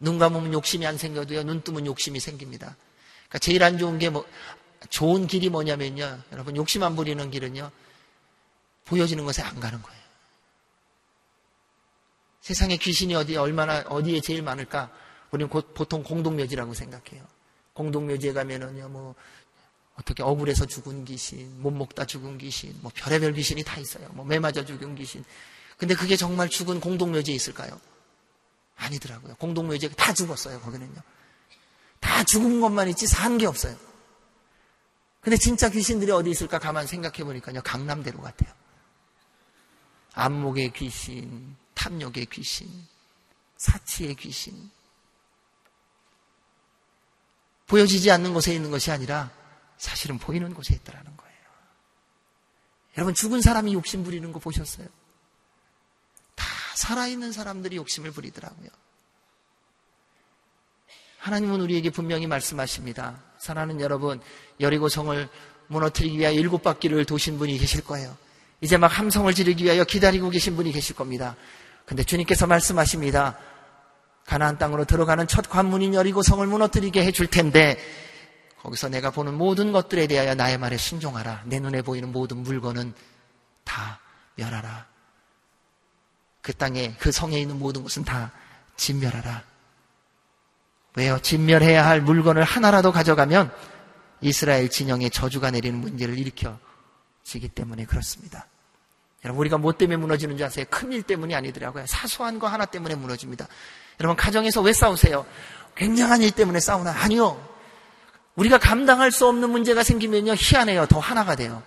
눈 0.00 0.18
감으면 0.18 0.52
욕심이 0.52 0.86
안 0.86 0.96
생겨도요, 0.96 1.44
눈 1.44 1.62
뜨면 1.62 1.86
욕심이 1.86 2.20
생깁니다. 2.20 2.76
그러니까 3.28 3.38
제일 3.38 3.62
안 3.62 3.78
좋은 3.78 3.98
게 3.98 4.10
뭐, 4.10 4.26
좋은 4.90 5.26
길이 5.26 5.48
뭐냐면요, 5.50 6.22
여러분 6.32 6.56
욕심 6.56 6.82
안 6.82 6.94
부리는 6.96 7.30
길은요, 7.30 7.70
보여지는 8.84 9.24
것에 9.24 9.42
안 9.42 9.60
가는 9.60 9.82
거예요. 9.82 9.97
세상에 12.48 12.78
귀신이 12.78 13.14
어디 13.14 13.36
얼마나 13.36 13.80
어디에 13.88 14.22
제일 14.22 14.42
많을까? 14.42 14.90
우리는 15.30 15.50
보통 15.50 16.02
공동묘지라고 16.02 16.72
생각해요. 16.72 17.22
공동묘지에 17.74 18.32
가면은요, 18.32 18.88
뭐, 18.88 19.14
어떻게 19.96 20.22
억울해서 20.22 20.64
죽은 20.64 21.04
귀신, 21.04 21.60
못 21.60 21.70
먹다 21.72 22.06
죽은 22.06 22.38
귀신, 22.38 22.74
뭐 22.80 22.90
별의별 22.94 23.34
귀신이 23.34 23.64
다 23.64 23.78
있어요. 23.78 24.08
뭐 24.14 24.24
매 24.24 24.38
맞아 24.38 24.64
죽은 24.64 24.94
귀신. 24.94 25.22
근데 25.76 25.94
그게 25.94 26.16
정말 26.16 26.48
죽은 26.48 26.80
공동묘지에 26.80 27.34
있을까요? 27.34 27.78
아니더라고요. 28.76 29.34
공동묘지에 29.34 29.90
다 29.90 30.14
죽었어요, 30.14 30.58
거기는요. 30.60 31.02
다 32.00 32.24
죽은 32.24 32.62
것만 32.62 32.88
있지 32.88 33.06
산 33.06 33.36
게 33.36 33.44
없어요. 33.44 33.76
근데 35.20 35.36
진짜 35.36 35.68
귀신들이 35.68 36.10
어디 36.12 36.30
있을까 36.30 36.58
가만 36.58 36.86
생각해 36.86 37.24
보니까요, 37.24 37.60
강남대로 37.62 38.22
같아요. 38.22 38.50
안목의 40.14 40.72
귀신, 40.72 41.54
탐욕의 41.78 42.26
귀신, 42.26 42.68
사치의 43.56 44.16
귀신, 44.16 44.70
보여지지 47.68 48.10
않는 48.10 48.34
곳에 48.34 48.52
있는 48.52 48.70
것이 48.70 48.90
아니라 48.90 49.30
사실은 49.76 50.18
보이는 50.18 50.52
곳에 50.52 50.74
있다라는 50.74 51.16
거예요. 51.16 51.38
여러분 52.96 53.14
죽은 53.14 53.40
사람이 53.40 53.74
욕심 53.74 54.02
부리는 54.02 54.32
거 54.32 54.40
보셨어요? 54.40 54.88
다 56.34 56.46
살아있는 56.74 57.30
사람들이 57.30 57.76
욕심을 57.76 58.10
부리더라고요. 58.10 58.68
하나님은 61.18 61.60
우리에게 61.60 61.90
분명히 61.90 62.26
말씀하십니다. 62.26 63.22
사랑하는 63.38 63.80
여러분, 63.80 64.20
여리고 64.60 64.88
성을 64.88 65.28
무너뜨리기 65.68 66.18
위하여 66.18 66.34
일곱 66.34 66.62
바퀴를 66.62 67.04
도신 67.04 67.38
분이 67.38 67.58
계실 67.58 67.84
거예요. 67.84 68.16
이제 68.60 68.76
막 68.76 68.88
함성을 68.88 69.32
지르기 69.34 69.64
위하여 69.64 69.84
기다리고 69.84 70.30
계신 70.30 70.56
분이 70.56 70.72
계실 70.72 70.96
겁니다. 70.96 71.36
근데 71.88 72.04
주님께서 72.04 72.46
말씀하십니다. 72.46 73.38
가나안 74.26 74.58
땅으로 74.58 74.84
들어가는 74.84 75.26
첫 75.26 75.48
관문인 75.48 75.94
여리고 75.94 76.22
성을 76.22 76.46
무너뜨리게 76.46 77.02
해줄 77.02 77.28
텐데 77.28 77.78
거기서 78.60 78.90
내가 78.90 79.10
보는 79.10 79.32
모든 79.32 79.72
것들에 79.72 80.06
대하여 80.06 80.34
나의 80.34 80.58
말에 80.58 80.76
순종하라. 80.76 81.44
내 81.46 81.58
눈에 81.60 81.80
보이는 81.80 82.12
모든 82.12 82.38
물건은 82.38 82.92
다 83.64 84.00
멸하라. 84.34 84.86
그 86.42 86.52
땅에 86.52 86.94
그 86.98 87.10
성에 87.10 87.40
있는 87.40 87.58
모든 87.58 87.82
것은 87.82 88.04
다 88.04 88.32
진멸하라. 88.76 89.42
왜요? 90.96 91.18
진멸해야 91.20 91.86
할 91.86 92.02
물건을 92.02 92.44
하나라도 92.44 92.92
가져가면 92.92 93.50
이스라엘 94.20 94.68
진영에 94.68 95.08
저주가 95.08 95.50
내리는 95.50 95.78
문제를 95.80 96.18
일으켜 96.18 96.58
지기 97.24 97.48
때문에 97.48 97.86
그렇습니다. 97.86 98.46
여러분 99.24 99.40
우리가 99.40 99.58
뭐 99.58 99.72
때문에 99.72 99.96
무너지는 99.96 100.36
줄 100.36 100.46
아세요? 100.46 100.64
큰 100.70 100.92
일 100.92 101.02
때문이 101.02 101.34
아니더라고요. 101.34 101.86
사소한 101.86 102.38
거 102.38 102.46
하나 102.46 102.64
때문에 102.64 102.94
무너집니다. 102.94 103.46
여러분 104.00 104.16
가정에서 104.16 104.60
왜 104.62 104.72
싸우세요? 104.72 105.26
굉장한 105.76 106.22
일 106.22 106.30
때문에 106.30 106.60
싸우나? 106.60 106.92
아니요. 106.92 107.44
우리가 108.36 108.58
감당할 108.58 109.10
수 109.10 109.26
없는 109.26 109.50
문제가 109.50 109.82
생기면요 109.82 110.34
희한해요. 110.34 110.86
더 110.86 111.00
하나가 111.00 111.34
돼요. 111.34 111.62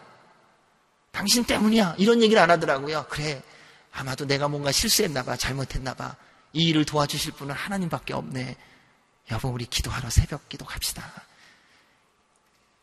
당신 1.11 1.43
때문이야. 1.43 1.95
이런 1.97 2.21
얘기를 2.21 2.41
안 2.41 2.49
하더라고요. 2.51 3.05
그래. 3.09 3.41
아마도 3.91 4.25
내가 4.25 4.47
뭔가 4.47 4.71
실수했나 4.71 5.23
봐. 5.23 5.35
잘못했나 5.35 5.93
봐. 5.93 6.15
이 6.53 6.69
일을 6.69 6.85
도와주실 6.85 7.33
분은 7.33 7.53
하나님밖에 7.53 8.13
없네. 8.13 8.55
여보 9.31 9.49
우리 9.49 9.65
기도하러 9.65 10.09
새벽 10.09 10.47
기도 10.47 10.65
갑시다. 10.65 11.03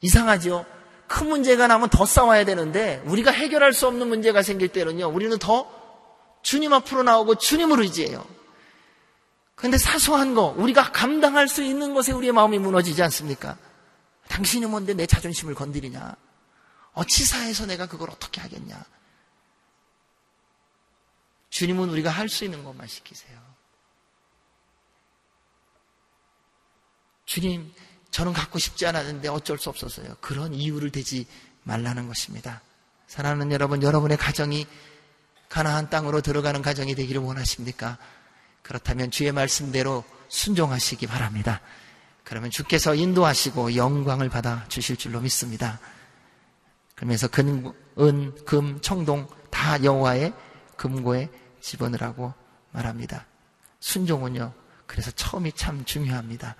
이상하죠? 0.02 0.66
큰 1.09 1.29
문제가 1.29 1.66
나면 1.66 1.90
더 1.90 2.07
싸워야 2.07 2.44
되는데 2.44 3.03
우리가 3.07 3.31
해결할 3.31 3.73
수 3.73 3.87
없는 3.87 4.09
문제가 4.09 4.42
생길 4.42 4.68
때는요. 4.68 5.09
우리는 5.09 5.37
더 5.38 5.68
주님 6.42 6.73
앞으로 6.73 7.03
나오고 7.03 7.37
주님을 7.37 7.81
의지해요. 7.81 8.27
그런데 9.55 9.77
사소한 9.77 10.35
거, 10.35 10.55
우리가 10.57 10.92
감당할 10.92 11.49
수 11.49 11.64
있는 11.64 11.92
것에 11.92 12.12
우리의 12.12 12.33
마음이 12.33 12.59
무너지지 12.61 13.03
않습니까? 13.03 13.59
당신이 14.29 14.66
뭔데 14.66 14.94
내 14.94 15.07
자존심을 15.07 15.55
건드리냐? 15.55 16.14
어치사해서 16.92 17.66
내가 17.66 17.87
그걸 17.87 18.11
어떻게 18.11 18.40
하겠냐? 18.40 18.85
주님은 21.51 21.88
우리가 21.90 22.11
할 22.11 22.29
수 22.29 22.44
있는 22.44 22.62
것만 22.62 22.87
시키세요. 22.87 23.37
주님, 27.25 27.73
저는 28.11 28.33
갖고 28.33 28.59
싶지 28.59 28.87
않았는데 28.87 29.29
어쩔 29.29 29.59
수 29.59 29.68
없었어요. 29.68 30.16
그런 30.21 30.55
이유를 30.55 30.90
대지 30.90 31.27
말라는 31.64 32.09
것입니다. 32.09 32.62
사랑하는 33.07 33.53
여러분, 33.53 33.83
여러분의 33.83 34.16
가정이 34.16 34.66
가나안 35.49 35.88
땅으로 35.90 36.21
들어가는 36.21 36.61
가정이 36.62 36.94
되기를 36.94 37.21
원하십니까? 37.23 37.99
그렇다면 38.62 39.11
주의 39.11 39.33
말씀대로 39.33 40.05
순종하시기 40.29 41.07
바랍니다. 41.07 41.61
그러면 42.25 42.51
주께서 42.51 42.94
인도하시고 42.94 43.77
영광을 43.77 44.29
받아 44.29 44.66
주실 44.68 44.97
줄로 44.97 45.21
믿습니다. 45.21 45.81
그러면서 46.94 47.29
근, 47.29 47.73
은, 47.99 48.44
금, 48.44 48.81
청동 48.83 49.27
다 49.51 49.83
여호와의 49.83 50.35
금고에 50.77 51.31
집어넣으라고 51.61 52.35
말합니다. 52.73 53.25
순종은요. 53.81 54.53
그래서 54.87 55.11
처음이 55.12 55.53
참 55.53 55.85
중요합니다. 55.85 56.57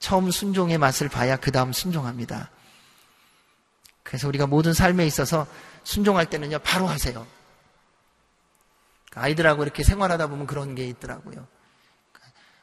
처음 0.00 0.30
순종의 0.30 0.78
맛을 0.78 1.08
봐야 1.08 1.36
그 1.36 1.52
다음 1.52 1.72
순종합니다. 1.72 2.50
그래서 4.02 4.26
우리가 4.26 4.46
모든 4.46 4.72
삶에 4.72 5.06
있어서 5.06 5.46
순종할 5.84 6.28
때는요, 6.28 6.58
바로 6.60 6.88
하세요. 6.88 7.26
아이들하고 9.14 9.62
이렇게 9.62 9.84
생활하다 9.84 10.26
보면 10.28 10.46
그런 10.46 10.74
게 10.74 10.86
있더라고요. 10.88 11.46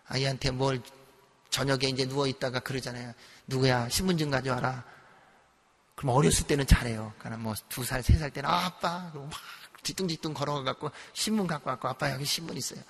아이한테 0.07 0.51
뭘 0.51 0.81
저녁에 1.49 1.87
이제 1.87 2.05
누워 2.05 2.27
있다가 2.27 2.59
그러잖아요. 2.59 3.13
누구야 3.47 3.87
신문좀 3.89 4.31
가져와라. 4.31 4.83
그럼 5.95 6.15
어렸을 6.15 6.47
때는 6.47 6.65
잘해요. 6.67 7.13
그러니까 7.19 7.41
뭐 7.43 7.55
두 7.69 7.83
살, 7.83 8.03
세 8.03 8.17
살 8.17 8.31
때는 8.31 8.49
아, 8.49 8.65
아빠 8.65 9.09
그러고 9.11 9.27
막 9.27 9.39
뒤뚱뒤뚱 9.83 10.33
걸어가 10.33 10.63
갖고 10.63 10.91
신문 11.13 11.47
갖고 11.47 11.69
왔고 11.69 11.87
아빠 11.87 12.11
여기 12.11 12.25
신문 12.25 12.57
있어요. 12.57 12.81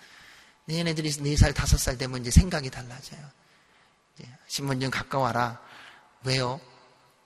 얘네들이 0.70 1.12
네 1.24 1.36
살, 1.36 1.54
다섯 1.54 1.78
살 1.78 1.98
되면 1.98 2.22
이제 2.22 2.32
생각이 2.32 2.70
달라져요. 2.70 3.20
좀 4.48 4.90
갖고 4.90 5.20
와라. 5.20 5.62
왜요? 6.24 6.60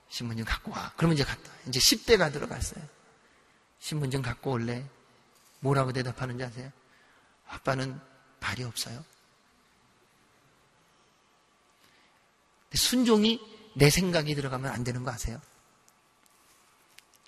좀 0.08 0.34
갖고 0.44 0.72
와. 0.72 0.92
그러면 0.96 1.14
이제 1.14 1.24
갔다. 1.24 1.50
이제 1.66 1.78
10대가 1.80 2.32
들어갔어요. 2.32 2.84
좀 3.80 4.22
갖고 4.22 4.52
올래? 4.52 4.84
뭐라고 5.60 5.92
대답하는지 5.92 6.44
아세요? 6.44 6.70
아빠는 7.48 7.98
발이 8.40 8.64
없어요. 8.64 9.04
순종이 12.74 13.40
내 13.74 13.90
생각이 13.90 14.34
들어가면 14.34 14.70
안 14.70 14.84
되는 14.84 15.02
거 15.02 15.10
아세요? 15.10 15.40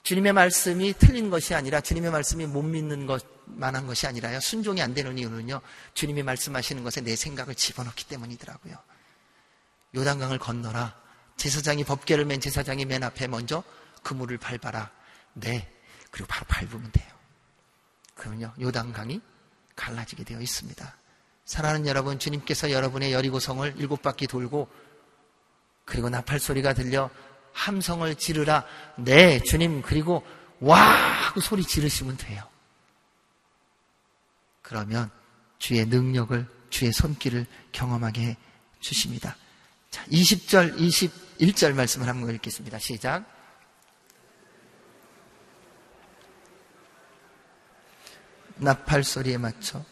주님의 0.02 0.35
말씀이 0.35 0.92
틀린 0.98 1.30
것이 1.30 1.54
아니라 1.54 1.80
주님의 1.80 2.11
말씀이 2.11 2.46
못 2.46 2.62
믿는 2.62 3.07
것만 3.07 3.74
한 3.74 3.87
것이 3.87 4.07
아니라요. 4.07 4.38
순종이 4.40 4.83
안 4.83 4.92
되는 4.92 5.16
이유는요. 5.16 5.62
주님이 5.94 6.22
말씀하시는 6.22 6.85
것에 6.85 7.00
내 7.00 7.16
생각을 7.16 7.54
집어넣기 7.54 8.07
때문이더라고요. 8.07 8.76
요단강을 9.94 10.38
건너라. 10.38 10.94
제사장이 11.37 11.85
법계를 11.85 12.24
맨 12.24 12.40
제사장이 12.40 12.85
맨 12.85 13.02
앞에 13.02 13.26
먼저 13.26 13.62
그물을 14.02 14.37
밟아라. 14.38 14.90
네. 15.35 15.70
그리고 16.11 16.26
바로 16.28 16.46
밟으면 16.46 16.90
돼요. 16.92 17.12
그러면요. 18.14 18.52
요단강이 18.61 19.20
갈라지게 19.76 20.24
되어 20.24 20.40
있습니다. 20.40 20.96
사랑하는 21.44 21.87
여러분, 21.87 22.18
주님께서 22.18 22.70
여러분의 22.70 23.12
여리고성을 23.12 23.74
일곱 23.76 24.02
바퀴 24.02 24.26
돌고 24.26 24.68
그리고 25.85 26.09
나팔 26.09 26.38
소리가 26.38 26.72
들려 26.72 27.11
함성을 27.52 28.14
지르라. 28.14 28.64
네, 28.96 29.42
주님, 29.42 29.83
그리고 29.83 30.24
와! 30.61 30.78
하고 30.78 31.40
소리 31.40 31.62
지르시면 31.62 32.16
돼요. 32.16 32.42
그러면 34.62 35.11
주의 35.59 35.85
능력을, 35.85 36.46
주의 36.70 36.92
손길을 36.92 37.46
경험하게 37.72 38.22
해 38.22 38.37
주십니다. 38.80 39.37
자, 39.94 40.04
20절, 40.07 40.76
21절 40.76 41.72
말씀을 41.72 42.09
한번 42.09 42.35
읽겠습니다. 42.35 42.80
시작. 42.80 43.24
나팔 48.57 49.04
소리에 49.04 49.38
맞춰 49.38 49.85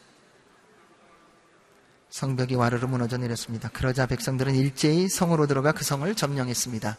성벽이 2.10 2.56
와르르 2.56 2.86
무너져 2.86 3.16
내렸습니다. 3.16 3.68
그러자 3.68 4.06
백성들은 4.06 4.56
일제히 4.56 5.08
성으로 5.08 5.46
들어가 5.46 5.70
그 5.70 5.84
성을 5.84 6.12
점령했습니다. 6.12 6.96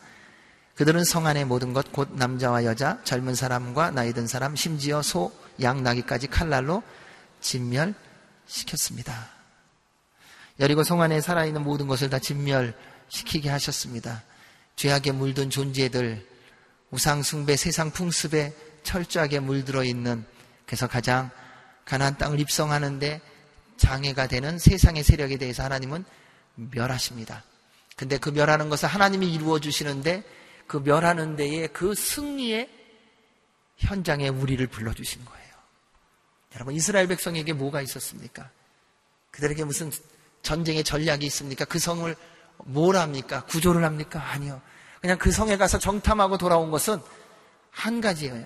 그들은 0.75 1.03
성 1.03 1.27
안의 1.27 1.43
모든 1.43 1.73
것, 1.73 1.91
곧 1.91 2.09
남자와 2.13 2.63
여자, 2.63 3.03
젊은 3.03 3.35
사람과 3.35 3.91
나이 3.91 4.13
든 4.13 4.27
사람, 4.27 4.55
심지어 4.55 5.01
소, 5.01 5.33
양, 5.61 5.83
나귀까지 5.83 6.27
칼날로 6.27 6.81
진멸시켰습니다. 7.41 9.27
여리고 10.61 10.83
성 10.83 11.01
안에 11.01 11.19
살아있는 11.19 11.63
모든 11.63 11.87
것을 11.87 12.09
다 12.09 12.19
진멸 12.19 12.73
시키게 13.13 13.49
하셨습니다. 13.49 14.23
죄악에 14.76 15.12
물든 15.12 15.52
존재들, 15.52 16.28
우상숭배, 16.89 17.56
세상 17.56 17.91
풍습에 17.91 18.54
철저하게 18.82 19.39
물들어 19.39 19.84
있는 19.84 20.26
그래서 20.65 20.88
가장 20.88 21.30
가나안 21.86 22.17
땅을 22.17 22.39
입성하는데 22.39 23.21
장애가 23.78 24.28
되는 24.28 24.58
세상의 24.58 25.04
세력에 25.04 25.38
대해서 25.38 25.63
하나님은 25.63 26.04
멸하십니다. 26.56 27.43
근데 27.95 28.17
그 28.17 28.30
멸하는 28.30 28.69
것을 28.69 28.89
하나님이 28.89 29.32
이루어 29.32 29.60
주시는데 29.60 30.23
그 30.65 30.78
멸하는 30.78 31.36
데에 31.36 31.67
그 31.67 31.93
승리의 31.93 32.67
현장에 33.78 34.30
우리를 34.30 34.65
불러 34.67 34.91
주신 34.93 35.23
거예요. 35.23 35.43
여러분, 36.56 36.73
이스라엘 36.73 37.08
백성에게 37.08 37.54
뭐가 37.54 37.82
있었습니까? 37.82 38.49
그들에게 39.32 39.63
무슨 39.65 39.91
전쟁의 40.41 40.84
전략이 40.84 41.26
있습니까? 41.28 41.65
그 41.65 41.78
성을 41.80 42.15
뭘 42.65 42.95
합니까? 42.95 43.43
구조를 43.45 43.84
합니까? 43.84 44.23
아니요. 44.32 44.62
그냥 45.02 45.17
그 45.17 45.32
성에 45.32 45.58
가서 45.58 45.80
정탐하고 45.80 46.38
돌아온 46.38 46.71
것은 46.71 46.99
한 47.71 48.02
가지예요. 48.02 48.45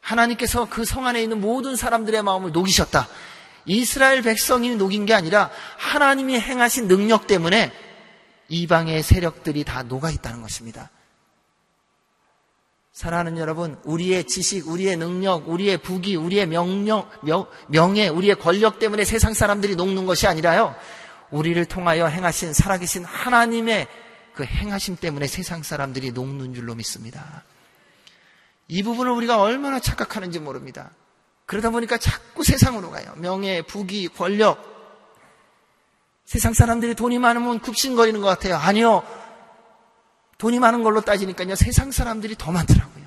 하나님께서 0.00 0.68
그 0.68 0.84
성 0.84 1.06
안에 1.06 1.22
있는 1.22 1.40
모든 1.40 1.76
사람들의 1.76 2.22
마음을 2.22 2.52
녹이셨다. 2.52 3.08
이스라엘 3.66 4.22
백성이 4.22 4.74
녹인 4.74 5.06
게 5.06 5.14
아니라 5.14 5.50
하나님이 5.78 6.40
행하신 6.40 6.88
능력 6.88 7.26
때문에 7.26 7.72
이방의 8.48 9.02
세력들이 9.02 9.64
다 9.64 9.82
녹아 9.82 10.10
있다는 10.10 10.42
것입니다. 10.42 10.90
사랑하는 12.92 13.38
여러분, 13.38 13.78
우리의 13.84 14.24
지식, 14.24 14.68
우리의 14.68 14.96
능력, 14.96 15.48
우리의 15.48 15.78
부기, 15.78 16.16
우리의 16.16 16.46
명령, 16.46 17.08
명, 17.68 17.96
예 17.96 18.08
우리의 18.08 18.34
권력 18.38 18.78
때문에 18.78 19.04
세상 19.04 19.32
사람들이 19.32 19.76
녹는 19.76 20.04
것이 20.04 20.26
아니라요. 20.26 20.74
우리를 21.30 21.64
통하여 21.66 22.06
행하신 22.06 22.52
살아계신 22.52 23.04
하나님의 23.04 23.88
그 24.34 24.44
행하심 24.44 24.96
때문에 24.96 25.26
세상 25.26 25.62
사람들이 25.62 26.12
녹는 26.12 26.54
줄로 26.54 26.74
믿습니다. 26.74 27.44
이 28.68 28.82
부분을 28.82 29.12
우리가 29.12 29.40
얼마나 29.40 29.80
착각하는지 29.80 30.38
모릅니다. 30.38 30.90
그러다 31.46 31.70
보니까 31.70 31.98
자꾸 31.98 32.44
세상으로 32.44 32.90
가요. 32.90 33.12
명예, 33.16 33.62
부귀, 33.62 34.08
권력. 34.08 34.70
세상 36.24 36.52
사람들이 36.54 36.94
돈이 36.94 37.18
많으면 37.18 37.58
굽신거리는 37.58 38.20
것 38.20 38.28
같아요. 38.28 38.54
아니요. 38.54 39.02
돈이 40.38 40.60
많은 40.60 40.84
걸로 40.84 41.00
따지니까요. 41.00 41.56
세상 41.56 41.90
사람들이 41.90 42.36
더 42.38 42.52
많더라고요. 42.52 43.04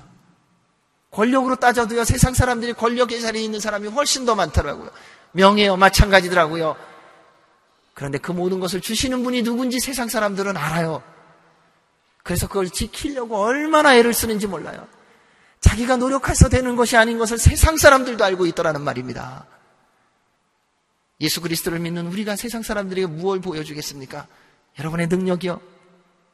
권력으로 1.10 1.56
따져도요. 1.56 2.04
세상 2.04 2.34
사람들이 2.34 2.74
권력의 2.74 3.22
자리에 3.22 3.42
있는 3.42 3.60
사람이 3.60 3.88
훨씬 3.88 4.26
더 4.26 4.34
많더라고요. 4.34 4.90
명예요. 5.32 5.76
마찬가지더라고요. 5.76 6.76
그런데 7.94 8.18
그 8.18 8.32
모든 8.32 8.60
것을 8.60 8.80
주시는 8.80 9.22
분이 9.22 9.42
누군지 9.42 9.80
세상 9.80 10.08
사람들은 10.08 10.56
알아요. 10.56 11.02
그래서 12.22 12.48
그걸 12.48 12.68
지키려고 12.68 13.36
얼마나 13.38 13.96
애를 13.96 14.12
쓰는지 14.12 14.46
몰라요. 14.46 14.86
자기가 15.60 15.96
노력해서 15.96 16.48
되는 16.48 16.76
것이 16.76 16.96
아닌 16.96 17.18
것을 17.18 17.38
세상 17.38 17.76
사람들도 17.76 18.22
알고 18.24 18.46
있더라는 18.46 18.82
말입니다. 18.82 19.46
예수 21.20 21.40
그리스도를 21.40 21.78
믿는 21.78 22.08
우리가 22.08 22.36
세상 22.36 22.62
사람들에게 22.62 23.06
무엇을 23.06 23.40
보여주겠습니까? 23.40 24.26
여러분의 24.78 25.06
능력이요? 25.06 25.60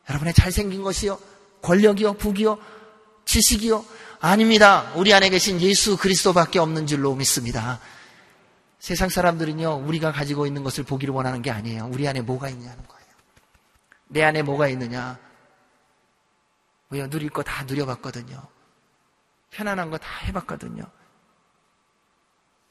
여러분의 0.08 0.34
잘생긴 0.34 0.82
것이요? 0.82 1.18
권력이요? 1.62 2.14
부기요? 2.14 2.58
지식이요? 3.26 3.84
아닙니다. 4.20 4.90
우리 4.96 5.12
안에 5.12 5.28
계신 5.28 5.60
예수 5.60 5.96
그리스도밖에 5.96 6.58
없는 6.58 6.86
줄로 6.86 7.14
믿습니다. 7.14 7.80
세상 8.80 9.08
사람들은요, 9.10 9.84
우리가 9.86 10.10
가지고 10.10 10.46
있는 10.46 10.64
것을 10.64 10.84
보기를 10.84 11.14
원하는 11.14 11.42
게 11.42 11.50
아니에요. 11.50 11.88
우리 11.92 12.08
안에 12.08 12.22
뭐가 12.22 12.48
있냐는 12.48 12.82
거예요. 12.88 13.06
내 14.08 14.24
안에 14.24 14.42
뭐가 14.42 14.68
있느냐? 14.68 15.18
왜요? 16.88 17.08
누릴 17.08 17.30
거 17.30 17.42
다 17.42 17.62
누려봤거든요. 17.64 18.42
편안한 19.50 19.90
거 19.90 19.98
다 19.98 20.08
해봤거든요. 20.24 20.82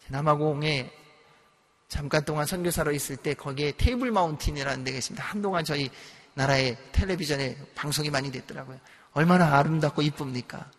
남아공에 0.10 0.91
잠깐 1.88 2.26
동안 2.26 2.45
선교사로 2.47 2.91
있을 2.91 3.16
때 3.16 3.36
거기에 3.36 3.74
테이블 3.78 4.12
마운틴이라는 4.12 4.84
데가 4.84 4.97
있습니다. 4.97 5.24
한동안 5.24 5.64
저희 5.64 5.91
나라의 6.34 6.78
텔레비전에 6.91 7.55
방송이 7.76 8.10
많이 8.10 8.32
됐더라고요. 8.32 8.80
얼마나 9.14 9.57
아름답고 9.57 10.01
이쁩니까? 10.01 10.70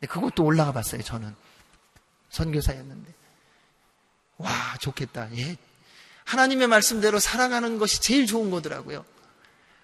근데 0.00 0.06
그것도 0.12 0.44
올라가 0.44 0.72
봤어요, 0.72 1.02
저는. 1.02 1.34
선교사였는데. 2.30 3.19
와, 4.40 4.50
좋겠다. 4.80 5.28
예. 5.36 5.56
하나님의 6.24 6.66
말씀대로 6.66 7.18
살아가는 7.18 7.78
것이 7.78 8.00
제일 8.00 8.26
좋은 8.26 8.50
거더라고요. 8.50 9.04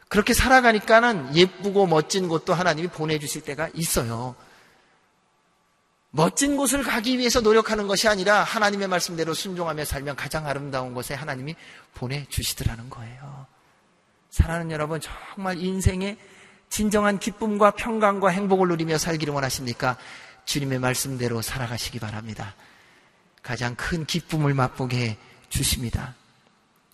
그렇게 0.08 0.34
살아가니까는 0.34 1.36
예쁘고 1.36 1.86
멋진 1.86 2.28
곳도 2.28 2.54
하나님이 2.54 2.88
보내주실 2.88 3.42
때가 3.42 3.68
있어요. 3.74 4.36
멋진 6.10 6.56
곳을 6.56 6.82
가기 6.82 7.18
위해서 7.18 7.40
노력하는 7.40 7.86
것이 7.86 8.08
아니라 8.08 8.42
하나님의 8.42 8.88
말씀대로 8.88 9.34
순종하며 9.34 9.84
살면 9.84 10.16
가장 10.16 10.46
아름다운 10.46 10.94
곳에 10.94 11.14
하나님이 11.14 11.56
보내주시더라는 11.94 12.88
거예요. 12.88 13.46
사랑하는 14.30 14.70
여러분, 14.70 15.00
정말 15.00 15.58
인생의 15.58 16.16
진정한 16.70 17.18
기쁨과 17.18 17.72
평강과 17.72 18.28
행복을 18.28 18.68
누리며 18.68 18.98
살기를 18.98 19.34
원하십니까? 19.34 19.96
주님의 20.46 20.78
말씀대로 20.78 21.42
살아가시기 21.42 21.98
바랍니다. 21.98 22.54
가장 23.46 23.76
큰 23.76 24.04
기쁨을 24.04 24.54
맛보게 24.54 24.96
해 24.96 25.16
주십니다. 25.48 26.16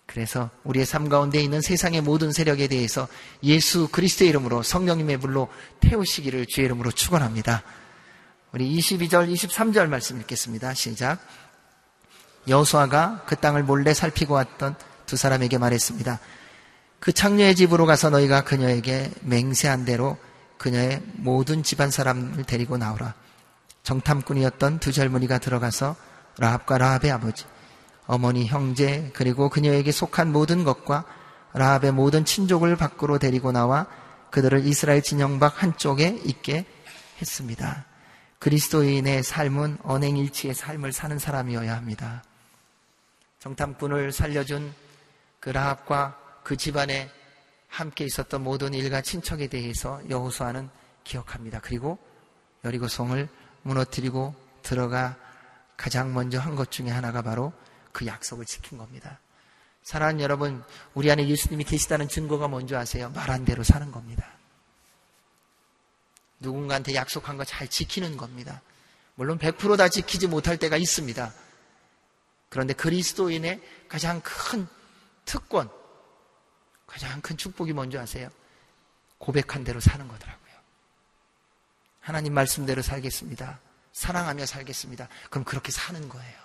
그래서 0.05 0.51
우리의 0.63 0.85
삶 0.85 1.09
가운데 1.09 1.41
있는 1.41 1.61
세상의 1.61 2.01
모든 2.01 2.31
세력에 2.31 2.67
대해서 2.67 3.07
예수 3.41 3.87
그리스도의 3.87 4.29
이름으로 4.29 4.61
성령님의 4.61 5.17
불로 5.17 5.47
태우시기를 5.79 6.45
주의 6.45 6.65
이름으로 6.65 6.91
축원합니다. 6.91 7.63
우리 8.51 8.77
22절, 8.77 9.33
23절 9.33 9.87
말씀 9.87 10.19
읽겠습니다. 10.21 10.75
시작. 10.75 11.25
여수아가 12.47 13.23
그 13.25 13.35
땅을 13.35 13.63
몰래 13.63 13.95
살피고 13.95 14.35
왔던 14.35 14.75
두 15.07 15.17
사람에게 15.17 15.57
말했습니다. 15.57 16.19
그 16.99 17.11
창녀의 17.13 17.55
집으로 17.55 17.87
가서 17.87 18.11
너희가 18.11 18.43
그녀에게 18.43 19.09
맹세한 19.21 19.85
대로 19.85 20.19
그녀의 20.59 21.01
모든 21.13 21.63
집안 21.63 21.89
사람을 21.89 22.43
데리고 22.43 22.77
나오라. 22.77 23.15
정탐꾼이었던 23.81 24.79
두 24.79 24.91
젊은이가 24.91 25.39
들어가서 25.39 25.95
라합과 26.37 26.77
라합의 26.77 27.11
아버지, 27.11 27.45
어머니, 28.05 28.45
형제, 28.47 29.11
그리고 29.13 29.49
그녀에게 29.49 29.91
속한 29.91 30.31
모든 30.31 30.63
것과 30.63 31.05
라합의 31.53 31.91
모든 31.91 32.25
친족을 32.25 32.75
밖으로 32.75 33.19
데리고 33.19 33.51
나와 33.51 33.87
그들을 34.31 34.65
이스라엘 34.65 35.01
진영 35.01 35.39
밖 35.39 35.61
한쪽에 35.61 36.19
있게 36.25 36.65
했습니다. 37.21 37.85
그리스도인의 38.39 39.23
삶은 39.23 39.77
언행일치의 39.83 40.53
삶을 40.53 40.91
사는 40.91 41.17
사람이어야 41.17 41.75
합니다. 41.75 42.23
정탐꾼을 43.39 44.11
살려준 44.11 44.73
그 45.39 45.49
라합과 45.49 46.17
그 46.43 46.57
집안에 46.57 47.09
함께 47.67 48.05
있었던 48.05 48.43
모든 48.43 48.73
일가 48.73 49.01
친척에 49.01 49.47
대해서 49.47 50.01
여호수아는 50.09 50.69
기억합니다. 51.03 51.59
그리고 51.61 51.97
여리고성을 52.65 53.27
무너뜨리고 53.63 54.35
들어가 54.61 55.15
가장 55.77 56.13
먼저 56.13 56.39
한 56.39 56.55
것 56.55 56.71
중에 56.71 56.89
하나가 56.89 57.21
바로 57.21 57.53
그 57.91 58.05
약속을 58.05 58.45
지킨 58.45 58.77
겁니다. 58.77 59.19
사랑하는 59.83 60.21
여러분, 60.21 60.63
우리 60.93 61.11
안에 61.11 61.27
예수님이 61.27 61.63
계시다는 61.65 62.07
증거가 62.07 62.47
뭔지 62.47 62.75
아세요? 62.75 63.09
말한 63.09 63.43
대로 63.45 63.63
사는 63.63 63.91
겁니다. 63.91 64.27
누군가한테 66.39 66.95
약속한 66.95 67.37
거 67.37 67.43
잘 67.43 67.67
지키는 67.67 68.17
겁니다. 68.17 68.61
물론 69.15 69.37
100%다 69.37 69.89
지키지 69.89 70.27
못할 70.27 70.57
때가 70.57 70.77
있습니다. 70.77 71.33
그런데 72.49 72.73
그리스도인의 72.73 73.61
가장 73.87 74.21
큰 74.23 74.67
특권, 75.25 75.69
가장 76.87 77.21
큰 77.21 77.37
축복이 77.37 77.73
뭔지 77.73 77.97
아세요? 77.97 78.29
고백한 79.17 79.63
대로 79.63 79.79
사는 79.79 80.07
거더라고요. 80.07 80.53
하나님 81.99 82.33
말씀대로 82.33 82.81
살겠습니다. 82.81 83.59
사랑하며 83.93 84.45
살겠습니다. 84.45 85.07
그럼 85.29 85.43
그렇게 85.43 85.71
사는 85.71 86.09
거예요. 86.09 86.43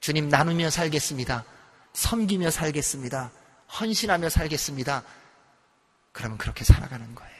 주님 0.00 0.28
나누며 0.28 0.70
살겠습니다. 0.70 1.44
섬기며 1.94 2.50
살겠습니다. 2.50 3.30
헌신하며 3.80 4.28
살겠습니다. 4.28 5.02
그러면 6.12 6.38
그렇게 6.38 6.64
살아가는 6.64 7.14
거예요. 7.14 7.34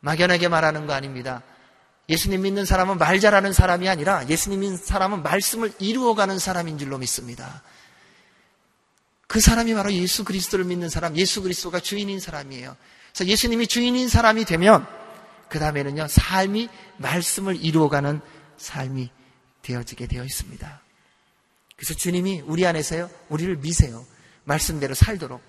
막연하게 0.00 0.48
말하는 0.48 0.86
거 0.86 0.92
아닙니다. 0.92 1.42
예수님 2.08 2.42
믿는 2.42 2.64
사람은 2.64 2.98
말 2.98 3.18
잘하는 3.18 3.52
사람이 3.52 3.88
아니라 3.88 4.28
예수님 4.28 4.60
믿는 4.60 4.76
사람은 4.76 5.24
말씀을 5.24 5.72
이루어가는 5.80 6.38
사람인 6.38 6.78
줄로 6.78 6.98
믿습니다. 6.98 7.62
그 9.26 9.40
사람이 9.40 9.74
바로 9.74 9.92
예수 9.92 10.24
그리스도를 10.24 10.64
믿는 10.64 10.88
사람, 10.88 11.16
예수 11.16 11.42
그리스도가 11.42 11.80
주인인 11.80 12.20
사람이에요. 12.20 12.76
그래서 13.12 13.28
예수님이 13.28 13.66
주인인 13.66 14.08
사람이 14.08 14.44
되면 14.44 14.86
그 15.48 15.58
다음에는요, 15.58 16.08
삶이 16.08 16.68
말씀을 16.98 17.56
이루어가는 17.56 18.20
삶이 18.56 19.10
되어지게 19.62 20.06
되어 20.06 20.24
있습니다. 20.24 20.82
그래서 21.76 21.94
주님이 21.94 22.42
우리 22.46 22.66
안에서요, 22.66 23.10
우리를 23.28 23.56
미세요. 23.56 24.06
말씀대로 24.44 24.94
살도록. 24.94 25.42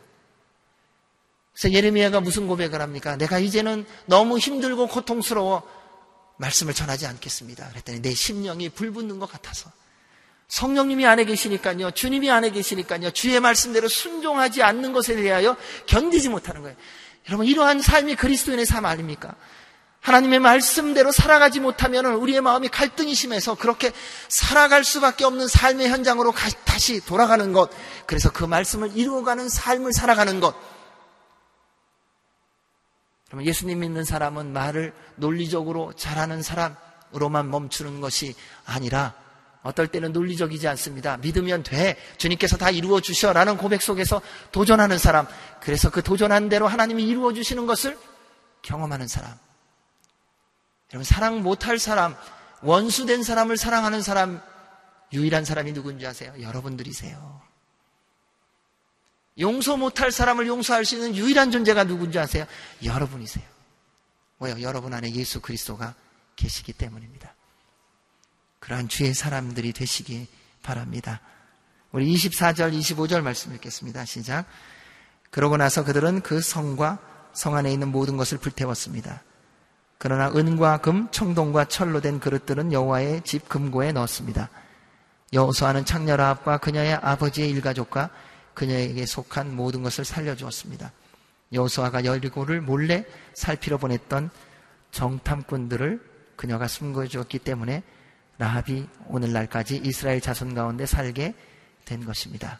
그래서 1.54 1.74
예레미야가 1.74 2.22
무슨 2.22 2.48
고백을 2.48 2.82
합니까? 2.82 3.16
내가 3.16 3.40
이제는 3.40 3.86
너무 4.06 4.38
힘들고 4.38 4.88
고통스러워 4.88 5.64
말씀을 6.38 6.74
전하지 6.74 7.08
않겠습니다. 7.08 7.70
그랬더니 7.70 8.02
내 8.02 8.14
심령이 8.14 8.70
불붙는 8.70 9.20
것 9.20 9.32
같아서. 9.32 9.72
성령님이 10.48 11.06
안에 11.06 11.26
계시니까요. 11.26 11.92
주님이 11.92 12.32
안에 12.32 12.52
계시니까요. 12.52 13.12
주의 13.12 13.40
말씀대로 13.40 13.88
순종하지 13.88 14.64
않는 14.64 14.94
것에 14.94 15.16
대하여 15.16 15.58
견디지 15.88 16.30
못하는 16.30 16.62
거예요. 16.62 16.78
여러분, 17.28 17.46
이러한 17.46 17.82
삶이 17.82 18.16
그리스도인의 18.16 18.66
삶 18.66 18.86
아닙니까? 18.86 19.36
하나님의 20.08 20.40
말씀대로 20.40 21.12
살아가지 21.12 21.60
못하면 21.60 22.06
우리의 22.06 22.40
마음이 22.40 22.70
갈등이 22.70 23.14
심해서 23.14 23.56
그렇게 23.56 23.92
살아갈 24.30 24.86
수밖에 24.86 25.26
없는 25.26 25.50
삶의 25.50 25.90
현장으로 25.90 26.34
다시 26.64 27.02
돌아가는 27.06 27.52
것. 27.52 27.70
그래서 28.06 28.32
그 28.32 28.46
말씀을 28.46 28.96
이루어가는 28.96 29.50
삶을 29.50 29.92
살아가는 29.92 30.40
것. 30.40 30.56
그러면 33.28 33.46
예수님 33.46 33.82
믿는 33.82 34.06
사람은 34.06 34.54
말을 34.54 34.94
논리적으로 35.18 35.92
잘하는 35.92 36.42
사람으로만 36.42 37.52
멈추는 37.52 38.00
것이 38.00 38.34
아니라 38.66 39.14
어떨 39.62 39.90
때는 39.90 40.14
논리적이지 40.14 40.70
않습니다. 40.70 41.18
믿으면 41.18 41.64
돼. 41.64 41.98
주님께서 42.18 42.56
다 42.56 42.70
이루어 42.70 43.02
주셔라는 43.02 43.58
고백 43.58 43.82
속에서 43.82 44.22
도전하는 44.54 44.98
사람. 44.98 45.28
그래서 45.60 45.90
그 45.90 46.02
도전한 46.02 46.48
대로 46.48 46.66
하나님이 46.66 47.04
이루어 47.04 47.34
주시는 47.34 47.66
것을 47.66 48.00
경험하는 48.62 49.10
사람. 49.10 49.47
여러분 50.94 51.04
사랑 51.04 51.44
못할 51.44 51.80
사람, 51.80 52.16
원수된 52.62 53.24
사람을 53.24 53.58
사랑하는 53.58 54.02
사람 54.02 54.42
유일한 55.14 55.46
사람이 55.46 55.74
누군지 55.74 56.06
아세요? 56.06 56.34
여러분들이세요. 56.40 57.42
용서 59.40 59.78
못할 59.78 60.12
사람을 60.12 60.48
용서할 60.48 60.84
수 60.86 60.96
있는 60.96 61.16
유일한 61.16 61.52
존재가 61.52 61.84
누군지 61.84 62.18
아세요? 62.18 62.46
여러분이세요. 62.84 63.46
뭐요? 64.40 64.62
여러분 64.62 64.94
안에 64.94 65.12
예수 65.14 65.42
그리스도가 65.42 65.96
계시기 66.36 66.74
때문입니다. 66.74 67.34
그러한 68.60 68.88
주의 68.88 69.14
사람들이 69.14 69.74
되시기 69.74 70.28
바랍니다. 70.64 71.22
우리 71.92 72.14
24절, 72.14 72.78
25절 72.78 73.22
말씀 73.22 73.54
읽겠습니다. 73.56 74.06
시작. 74.06 74.46
그러고 75.30 75.58
나서 75.58 75.84
그들은 75.84 76.22
그 76.22 76.42
성과 76.42 77.00
성 77.34 77.56
안에 77.56 77.72
있는 77.72 77.90
모든 77.90 78.18
것을 78.18 78.38
불태웠습니다. 78.40 79.22
그러나 79.98 80.30
은과 80.30 80.78
금, 80.78 81.10
청동과 81.12 81.66
철로 81.66 82.02
된 82.02 82.20
그릇들은 82.20 82.72
여호와의 82.72 83.22
집 83.24 83.50
금고에 83.50 83.92
넣었습니다. 83.92 84.50
여호수아는 85.34 85.86
창녀라합과 85.86 86.58
그녀의 86.60 86.94
아버지의 86.96 87.50
일가족과 87.50 88.10
그녀에게 88.54 89.06
속한 89.06 89.56
모든 89.56 89.84
것을 89.84 90.06
살려주었습니다. 90.06 90.92
여호수아가 91.54 92.06
여리고를 92.06 92.62
몰래 92.62 93.06
살피러 93.34 93.78
보냈던 93.78 94.30
정탐꾼들을 94.92 96.02
그녀가 96.36 96.68
숨겨주었기 96.68 97.40
때문에 97.40 97.84
라합이 98.38 98.88
오늘날까지 99.08 99.82
이스라엘 99.84 100.22
자손 100.22 100.54
가운데 100.54 100.86
살게 100.86 101.34
된 101.86 102.06
것입니다. 102.06 102.60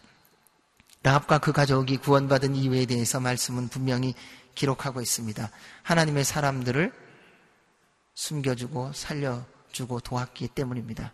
라합과 1.02 1.38
그 1.38 1.52
가족이 1.52 1.98
구원받은 1.98 2.56
이유에 2.56 2.86
대해서 2.86 3.20
말씀은 3.20 3.68
분명히 3.68 4.14
기록하고 4.54 5.00
있습니다. 5.00 5.48
하나님의 5.82 6.24
사람들을 6.24 6.92
숨겨주고 8.18 8.92
살려주고 8.94 10.00
도왔기 10.00 10.48
때문입니다. 10.48 11.12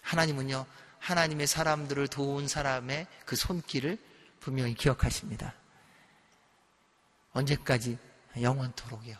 하나님은요, 0.00 0.64
하나님의 0.98 1.46
사람들을 1.46 2.08
도운 2.08 2.48
사람의 2.48 3.06
그 3.26 3.36
손길을 3.36 3.98
분명히 4.40 4.72
기억하십니다. 4.74 5.52
언제까지? 7.32 7.98
영원토록이요. 8.40 9.14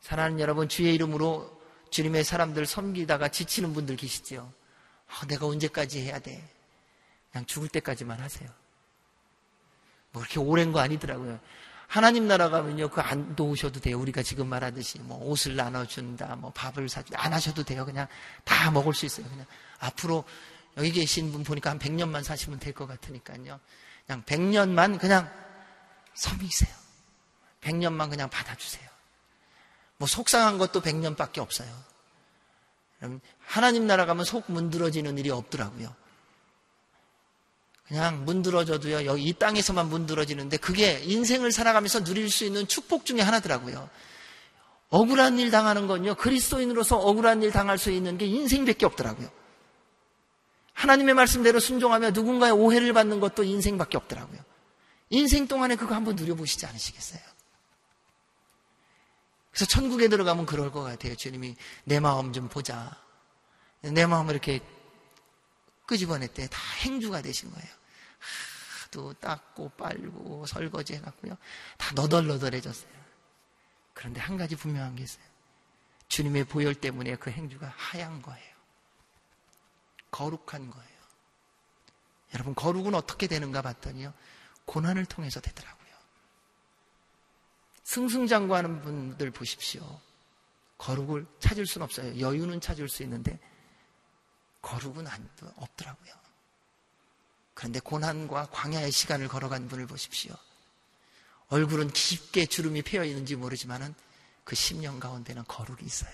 사랑하는 0.00 0.38
여러분, 0.38 0.68
주의 0.68 0.94
이름으로 0.94 1.60
주님의 1.90 2.22
사람들 2.22 2.66
섬기다가 2.66 3.28
지치는 3.28 3.72
분들 3.74 3.96
계시죠? 3.96 4.52
아, 5.08 5.26
내가 5.26 5.46
언제까지 5.46 6.02
해야 6.02 6.20
돼? 6.20 6.48
그냥 7.32 7.46
죽을 7.46 7.68
때까지만 7.68 8.20
하세요. 8.20 8.48
뭐 10.12 10.22
그렇게 10.22 10.38
오랜 10.38 10.70
거 10.70 10.78
아니더라고요. 10.78 11.40
하나님 11.86 12.26
나라 12.26 12.48
가면요, 12.50 12.88
그안 12.90 13.36
도우셔도 13.36 13.80
돼요. 13.80 13.98
우리가 13.98 14.22
지금 14.22 14.48
말하듯이 14.48 14.98
뭐 14.98 15.18
옷을 15.24 15.56
나눠준다, 15.56 16.36
뭐 16.36 16.50
밥을 16.52 16.88
사준다, 16.88 17.22
안 17.22 17.32
하셔도 17.32 17.62
돼요. 17.62 17.84
그냥 17.84 18.06
다 18.44 18.70
먹을 18.70 18.92
수 18.92 19.06
있어요. 19.06 19.26
그냥 19.28 19.46
앞으로 19.78 20.24
여기 20.76 20.92
계신 20.92 21.32
분 21.32 21.42
보니까 21.44 21.70
한 21.70 21.78
100년만 21.78 22.22
사시면 22.22 22.58
될 22.58 22.72
것 22.74 22.86
같으니까요. 22.86 23.60
그냥 24.06 24.22
100년만 24.24 24.98
그냥 24.98 25.30
섬기세요. 26.14 26.74
100년만 27.62 28.10
그냥 28.10 28.28
받아주세요. 28.30 28.88
뭐 29.98 30.06
속상한 30.06 30.58
것도 30.58 30.82
100년밖에 30.82 31.38
없어요. 31.38 31.68
하나님 33.40 33.86
나라 33.86 34.06
가면 34.06 34.24
속 34.24 34.50
문드러지는 34.50 35.18
일이 35.18 35.30
없더라고요. 35.30 35.94
그냥 37.88 38.24
문드러져도요, 38.24 39.06
여기 39.06 39.24
이 39.24 39.32
땅에서만 39.32 39.88
문드러지는데 39.88 40.56
그게 40.56 41.00
인생을 41.04 41.52
살아가면서 41.52 42.02
누릴 42.02 42.30
수 42.30 42.44
있는 42.44 42.66
축복 42.66 43.06
중에 43.06 43.20
하나더라고요. 43.20 43.88
억울한 44.88 45.38
일 45.38 45.50
당하는 45.50 45.86
건요, 45.86 46.14
그리스도인으로서 46.16 46.98
억울한 46.98 47.42
일 47.42 47.52
당할 47.52 47.78
수 47.78 47.90
있는 47.90 48.18
게 48.18 48.26
인생밖에 48.26 48.86
없더라고요. 48.86 49.28
하나님의 50.72 51.14
말씀대로 51.14 51.60
순종하며 51.60 52.10
누군가의 52.10 52.52
오해를 52.52 52.92
받는 52.92 53.20
것도 53.20 53.44
인생밖에 53.44 53.96
없더라고요. 53.96 54.40
인생 55.10 55.46
동안에 55.46 55.76
그거 55.76 55.94
한번 55.94 56.16
누려보시지 56.16 56.66
않으시겠어요? 56.66 57.20
그래서 59.50 59.64
천국에 59.66 60.08
들어가면 60.08 60.44
그럴 60.44 60.70
것 60.70 60.82
같아요. 60.82 61.14
주님이 61.14 61.56
내 61.84 61.98
마음 61.98 62.32
좀 62.32 62.48
보자. 62.48 62.94
내 63.80 64.04
마음을 64.04 64.34
이렇게 64.34 64.60
끄집어냈대. 65.86 66.48
다 66.48 66.58
행주가 66.82 67.22
되신 67.22 67.50
거예요. 67.50 67.68
하도 68.82 69.12
닦고 69.14 69.70
빨고 69.70 70.46
설거지 70.46 70.94
해갖고요. 70.94 71.36
다 71.78 71.92
너덜너덜해졌어요. 71.94 72.92
그런데 73.94 74.20
한 74.20 74.36
가지 74.36 74.56
분명한 74.56 74.96
게 74.96 75.04
있어요. 75.04 75.24
주님의 76.08 76.44
보혈 76.44 76.74
때문에 76.74 77.16
그 77.16 77.30
행주가 77.30 77.72
하얀 77.76 78.22
거예요. 78.22 78.56
거룩한 80.10 80.70
거예요. 80.70 80.96
여러분, 82.34 82.54
거룩은 82.54 82.94
어떻게 82.94 83.26
되는가 83.26 83.62
봤더니요. 83.62 84.12
고난을 84.66 85.06
통해서 85.06 85.40
되더라고요. 85.40 85.86
승승장구하는 87.84 88.82
분들 88.82 89.30
보십시오. 89.30 90.00
거룩을 90.78 91.26
찾을 91.38 91.66
수는 91.66 91.84
없어요. 91.84 92.20
여유는 92.20 92.60
찾을 92.60 92.88
수 92.88 93.02
있는데 93.02 93.38
거룩은 94.66 95.06
안, 95.06 95.30
없더라고요. 95.56 96.12
그런데 97.54 97.78
고난과 97.78 98.48
광야의 98.50 98.90
시간을 98.90 99.28
걸어간 99.28 99.68
분을 99.68 99.86
보십시오. 99.86 100.34
얼굴은 101.48 101.92
깊게 101.92 102.46
주름이 102.46 102.82
패여 102.82 103.04
있는지 103.04 103.36
모르지만은 103.36 103.94
그 104.42 104.56
10년 104.56 104.98
가운데는 104.98 105.44
거룩이 105.46 105.84
있어요. 105.84 106.12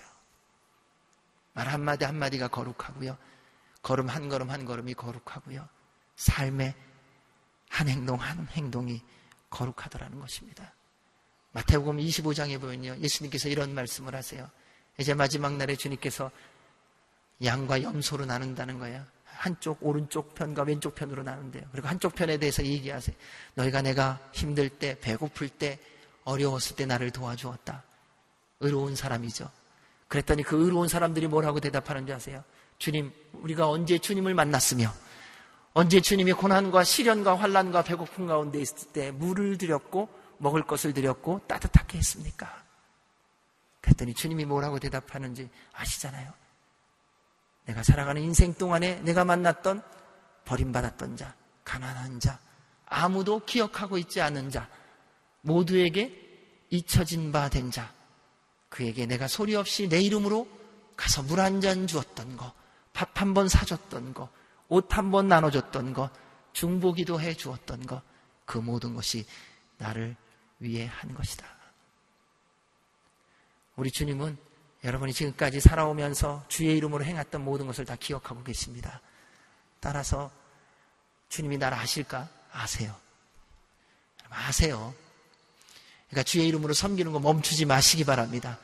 말 1.53 1.67
한마디 1.67 2.05
한마디가 2.05 2.49
거룩하고요. 2.49 3.17
걸음 3.81 4.07
한 4.07 4.29
걸음 4.29 4.51
한 4.51 4.65
걸음이 4.65 4.93
거룩하고요. 4.93 5.67
삶의 6.15 6.75
한 7.69 7.89
행동 7.89 8.21
한 8.21 8.47
행동이 8.49 9.01
거룩하더라는 9.49 10.19
것입니다. 10.19 10.73
마태복음 11.53 11.97
25장에 11.97 12.61
보면요. 12.61 12.97
예수님께서 12.97 13.49
이런 13.49 13.73
말씀을 13.73 14.13
하세요. 14.13 14.49
이제 14.99 15.15
마지막 15.15 15.55
날에 15.55 15.75
주님께서 15.75 16.31
양과 17.43 17.83
염소로 17.83 18.25
나눈다는 18.25 18.79
거야. 18.79 19.05
한쪽 19.25 19.79
오른쪽 19.81 20.35
편과 20.35 20.63
왼쪽 20.63 20.95
편으로 20.95 21.23
나눈대요. 21.23 21.63
그리고 21.71 21.87
한쪽 21.87 22.15
편에 22.15 22.37
대해서 22.37 22.63
얘기하세요. 22.63 23.15
너희가 23.55 23.81
내가 23.81 24.19
힘들 24.31 24.69
때, 24.69 24.97
배고플 24.99 25.49
때, 25.49 25.79
어려웠을 26.23 26.75
때 26.75 26.85
나를 26.85 27.11
도와주었다. 27.11 27.83
의로운 28.61 28.95
사람이죠. 28.95 29.49
그랬더니 30.07 30.43
그 30.43 30.63
의로운 30.63 30.87
사람들이 30.87 31.27
뭐라고 31.27 31.59
대답하는지 31.59 32.13
아세요? 32.13 32.43
주님, 32.77 33.11
우리가 33.33 33.67
언제 33.69 33.97
주님을 33.97 34.33
만났으며, 34.33 34.93
언제 35.73 35.99
주님이 35.99 36.33
고난과 36.33 36.83
시련과 36.83 37.35
환란과 37.35 37.83
배고픔 37.83 38.27
가운데 38.27 38.61
있을 38.61 38.93
때 38.93 39.11
물을 39.11 39.57
드렸고 39.57 40.07
먹을 40.37 40.63
것을 40.63 40.93
드렸고 40.93 41.41
따뜻하게 41.47 41.97
했습니까? 41.97 42.63
그랬더니 43.81 44.13
주님이 44.13 44.45
뭐라고 44.45 44.79
대답하는지 44.79 45.49
아시잖아요. 45.73 46.42
내가 47.65 47.83
살아가는 47.83 48.21
인생 48.21 48.53
동안에 48.53 49.01
내가 49.01 49.23
만났던 49.25 49.81
버림받았던 50.45 51.17
자, 51.17 51.35
가난한 51.63 52.19
자, 52.19 52.39
아무도 52.85 53.39
기억하고 53.45 53.97
있지 53.97 54.21
않은 54.21 54.49
자, 54.49 54.69
모두에게 55.41 56.19
잊혀진 56.69 57.31
바 57.31 57.49
된 57.49 57.71
자, 57.71 57.93
그에게 58.69 59.05
내가 59.05 59.27
소리 59.27 59.55
없이 59.55 59.87
내 59.87 60.01
이름으로 60.01 60.47
가서 60.97 61.23
물 61.23 61.39
한 61.39 61.61
잔 61.61 61.87
주었던 61.87 62.37
거, 62.37 62.53
밥 62.93 63.15
한 63.21 63.33
번 63.33 63.47
사줬던 63.47 64.13
거, 64.13 64.29
옷 64.69 64.89
한 64.97 65.11
번 65.11 65.27
나눠줬던 65.27 65.93
거, 65.93 66.09
중보기도 66.53 67.19
해 67.21 67.33
주었던 67.33 67.85
거, 67.85 68.01
그 68.45 68.57
모든 68.57 68.93
것이 68.93 69.25
나를 69.77 70.15
위해 70.59 70.85
한 70.85 71.13
것이다. 71.13 71.45
우리 73.75 73.89
주님은 73.91 74.37
여러분이 74.83 75.13
지금까지 75.13 75.61
살아오면서 75.61 76.43
주의 76.49 76.75
이름으로 76.77 77.05
행했던 77.05 77.43
모든 77.43 77.67
것을 77.67 77.85
다 77.85 77.95
기억하고 77.95 78.43
계십니다. 78.43 79.01
따라서 79.79 80.31
주님이 81.29 81.57
나를 81.57 81.77
아실까? 81.77 82.27
아세요. 82.51 82.95
아세요. 84.29 84.93
그러니까 86.09 86.23
주의 86.23 86.47
이름으로 86.47 86.73
섬기는 86.73 87.11
거 87.11 87.19
멈추지 87.19 87.65
마시기 87.65 88.03
바랍니다. 88.03 88.59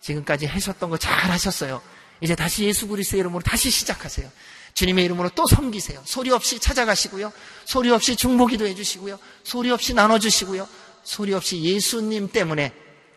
지금까지 0.00 0.46
하셨던 0.46 0.90
거 0.90 0.96
잘 0.96 1.12
하셨어요. 1.30 1.82
이제 2.20 2.34
다시 2.34 2.64
예수 2.64 2.86
그리스도의 2.86 3.20
이름으로 3.20 3.42
다시 3.42 3.70
시작하세요. 3.70 4.30
주님의 4.74 5.04
이름으로 5.06 5.30
또 5.30 5.46
섬기세요. 5.46 6.02
소리 6.04 6.30
없이 6.30 6.58
찾아가시고요. 6.58 7.32
소리 7.64 7.90
없이 7.90 8.16
중보기도 8.16 8.66
해주시고요. 8.66 9.18
소리 9.42 9.70
없이 9.70 9.94
나눠주시고요. 9.94 10.68
소리 11.02 11.34
없이 11.34 11.62
예수님 11.62 12.30
때문에 12.30 12.72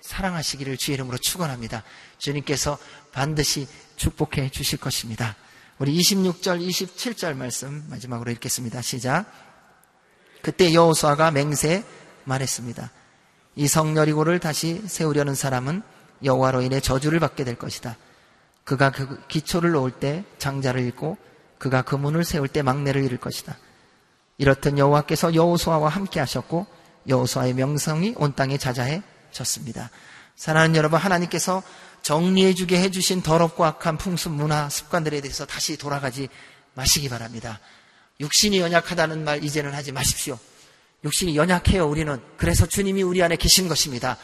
사랑하시기를 0.08 0.78
주의 0.78 0.96
이름으로 0.96 1.18
축원합니다. 1.18 1.84
주님께서 2.18 2.78
반드시 3.12 3.68
축복해 3.98 4.50
주실 4.50 4.80
것입니다. 4.80 5.36
우리 5.80 5.96
26절, 5.98 6.66
27절 6.66 7.36
말씀 7.36 7.86
마지막으로 7.90 8.32
읽겠습니다. 8.32 8.82
시작. 8.82 9.26
그때 10.42 10.74
여호수아가 10.74 11.32
맹세 11.32 11.84
말했습니다. 12.24 12.90
이 13.56 13.68
성여리고를 13.68 14.40
다시 14.40 14.82
세우려는 14.88 15.36
사람은 15.36 15.84
여호와로 16.24 16.62
인해 16.62 16.80
저주를 16.80 17.20
받게 17.20 17.44
될 17.44 17.56
것이다. 17.56 17.98
그가 18.64 18.92
그 18.92 19.22
기초를 19.28 19.72
놓을 19.72 19.92
때 19.92 20.24
장자를 20.38 20.82
잃고 20.82 21.18
그가 21.58 21.82
그 21.82 21.96
문을 21.96 22.24
세울 22.24 22.48
때 22.48 22.62
막내를 22.62 23.04
잃을 23.04 23.18
것이다. 23.18 23.58
이렇듯 24.38 24.78
여호와께서 24.78 25.36
여호수아와 25.36 25.90
함께 25.90 26.20
하셨고 26.20 26.66
여호수아의 27.08 27.54
명성이 27.54 28.14
온 28.18 28.34
땅에 28.36 28.58
자자해 28.58 29.04
졌습니다. 29.38 29.90
사랑하는 30.36 30.76
여러분, 30.76 31.00
하나님께서 31.00 31.64
정리해주게 32.02 32.80
해주신 32.80 33.22
더럽고 33.22 33.66
악한 33.66 33.98
풍습, 33.98 34.32
문화, 34.32 34.70
습관들에 34.70 35.22
대해서 35.22 35.46
다시 35.46 35.78
돌아가지 35.78 36.30
마시기 36.74 37.10
바랍니다. 37.10 37.60
육신이 38.20 38.60
연약하다는 38.60 39.24
말 39.24 39.44
이제는 39.44 39.74
하지 39.74 39.92
마십시오. 39.92 40.38
육신이 41.04 41.36
연약해요, 41.36 41.88
우리는. 41.88 42.22
그래서 42.38 42.66
주님이 42.66 43.04
우리 43.04 43.22
안에 43.22 43.36
계신 43.36 43.68
것입니다. 43.68 44.18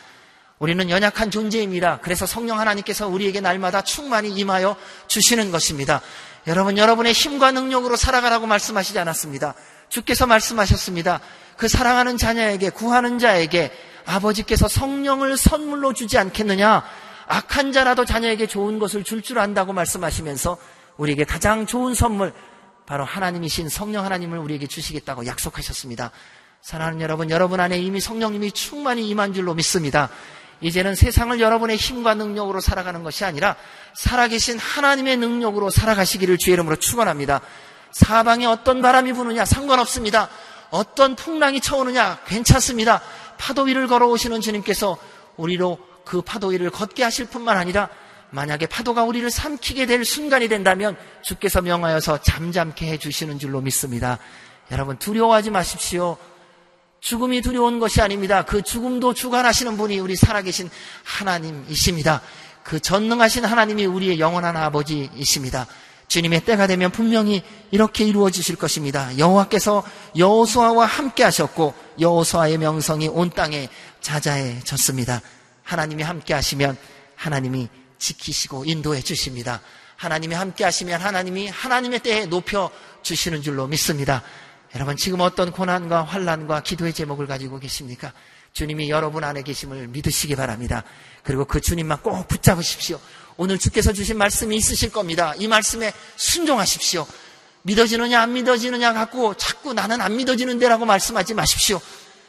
우리는 0.60 0.90
연약한 0.90 1.30
존재입니다. 1.30 2.00
그래서 2.02 2.26
성령 2.26 2.60
하나님께서 2.60 3.08
우리에게 3.08 3.42
날마다 3.42 3.82
충만히 3.82 4.30
임하여 4.30 4.76
주시는 5.08 5.52
것입니다. 5.52 6.02
여러분, 6.48 6.78
여러분의 6.78 7.14
힘과 7.14 7.52
능력으로 7.52 7.96
살아가라고 7.96 8.48
말씀하시지 8.48 8.98
않았습니다. 8.98 9.56
주께서 9.90 10.26
말씀하셨습니다. 10.26 11.20
그 11.58 11.68
사랑하는 11.68 12.18
자녀에게 12.18 12.70
구하는 12.70 13.20
자에게 13.20 13.72
아버지께서 14.06 14.68
성령을 14.68 15.38
선물로 15.38 15.94
주지 15.94 16.18
않겠느냐? 16.18 16.84
악한 17.28 17.72
자라도 17.72 18.06
자녀에게 18.06 18.48
좋은 18.48 18.80
것을 18.80 19.04
줄줄 19.04 19.24
줄 19.24 19.40
안다고 19.40 19.74
말씀하시면서 19.74 20.58
우리에게 20.98 21.24
가장 21.24 21.66
좋은 21.66 21.94
선물 21.94 22.34
바로 22.86 23.06
하나님이신 23.06 23.70
성령 23.70 24.06
하나님을 24.06 24.38
우리에게 24.38 24.68
주시겠다고 24.68 25.26
약속하셨습니다. 25.26 26.12
사랑하는 26.62 27.02
여러분, 27.02 27.30
여러분 27.30 27.60
안에 27.60 27.80
이미 27.80 28.00
성령님이 28.00 28.52
충만히 28.52 29.08
임한 29.10 29.34
줄로 29.34 29.54
믿습니다. 29.54 30.10
이제는 30.62 30.96
세상을 30.96 31.40
여러분의 31.40 31.76
힘과 31.78 32.14
능력으로 32.14 32.62
살아가는 32.62 33.04
것이 33.04 33.26
아니라 33.26 33.56
살아계신 33.96 34.60
하나님의 34.60 35.18
능력으로 35.18 35.70
살아가시기를 35.70 36.38
주의 36.38 36.54
이름으로 36.54 36.78
축원합니다. 36.78 37.42
사방에 37.92 38.46
어떤 38.46 38.82
바람이 38.82 39.14
부느냐 39.14 39.46
상관없습니다. 39.46 40.30
어떤 40.70 41.16
풍랑이 41.16 41.62
쳐오느냐 41.62 42.20
괜찮습니다. 42.26 43.02
파도 43.44 43.64
위를 43.64 43.88
걸어오시는 43.88 44.40
주님께서 44.40 44.98
우리로 45.36 45.78
그 46.06 46.22
파도 46.22 46.48
위를 46.48 46.70
걷게 46.70 47.04
하실 47.04 47.26
뿐만 47.26 47.58
아니라 47.58 47.90
만약에 48.30 48.68
파도가 48.68 49.04
우리를 49.04 49.30
삼키게 49.30 49.86
될 49.86 50.06
순간이 50.06 50.48
된다면 50.48 50.96
주께서 51.24 51.62
명하여서 51.62 52.22
잠잠케 52.22 52.88
해 52.88 52.98
주시는 52.98 53.40
줄로 53.40 53.60
믿습니다. 53.60 54.18
여러분 54.72 54.98
두려워하지 54.98 55.52
마십시오. 55.52 56.16
죽음이 57.02 57.42
두려운 57.42 57.80
것이 57.80 58.02
아닙니다. 58.02 58.46
그 58.46 58.62
죽음도 58.62 59.14
주관하시는 59.14 59.76
분이 59.76 60.00
우리 60.00 60.16
살아계신 60.16 60.70
하나님이십니다. 61.04 62.22
그 62.64 62.80
전능하신 62.80 63.44
하나님이 63.44 63.86
우리의 63.86 64.20
영원한 64.20 64.56
아버지이십니다. 64.56 65.68
주님의 66.14 66.42
때가 66.42 66.68
되면 66.68 66.92
분명히 66.92 67.42
이렇게 67.72 68.06
이루어지실 68.06 68.56
것입니다. 68.56 69.18
여호와께서 69.18 69.84
여호수아와 70.16 70.86
함께 70.86 71.24
하셨고 71.24 71.74
여호수아의 72.00 72.60
명성이 72.60 73.08
온 73.08 73.32
땅에 73.32 73.68
자자해졌습니다. 74.00 75.22
하나님이 75.64 76.04
함께 76.04 76.36
하시면 76.36 76.78
하나님이 77.16 77.68
지키시고 77.98 78.66
인도해 78.66 79.02
주십니다. 79.02 79.62
하나님이 79.96 80.36
함께 80.36 80.64
하시면 80.64 81.02
하나님이 81.02 81.48
하나님의 81.48 82.00
때에 82.02 82.26
높여 82.28 82.70
주시는 83.02 83.42
줄로 83.42 83.66
믿습니다. 83.66 84.22
여러분 84.76 84.96
지금 84.96 85.20
어떤 85.20 85.52
고난과 85.52 86.04
환란과 86.04 86.62
기도의 86.62 86.94
제목을 86.94 87.26
가지고 87.26 87.58
계십니까? 87.58 88.14
주님이 88.54 88.92
여러분 88.92 89.24
안에 89.24 89.42
계심을 89.42 89.88
믿으시기 89.88 90.36
바랍니다. 90.36 90.84
그리고 91.24 91.46
그 91.46 91.60
주님만 91.60 92.04
꼭 92.04 92.28
붙잡으십시오. 92.28 93.00
오늘 93.38 93.58
주께서 93.58 93.94
주신 93.94 94.18
말씀이 94.18 94.56
있으실 94.56 94.92
겁니다. 94.92 95.34
이 95.38 95.48
말씀에 95.48 95.94
순종하십시오. 96.16 97.06
믿어지느냐 97.64 98.22
안 98.22 98.34
믿어지느냐 98.34 98.94
갖고 98.94 99.34
자꾸 99.36 99.74
나는 99.74 100.02
안 100.02 100.16
믿어지는데라고 100.18 100.86
말씀하지 100.86 101.34
마십시오. 101.34 101.82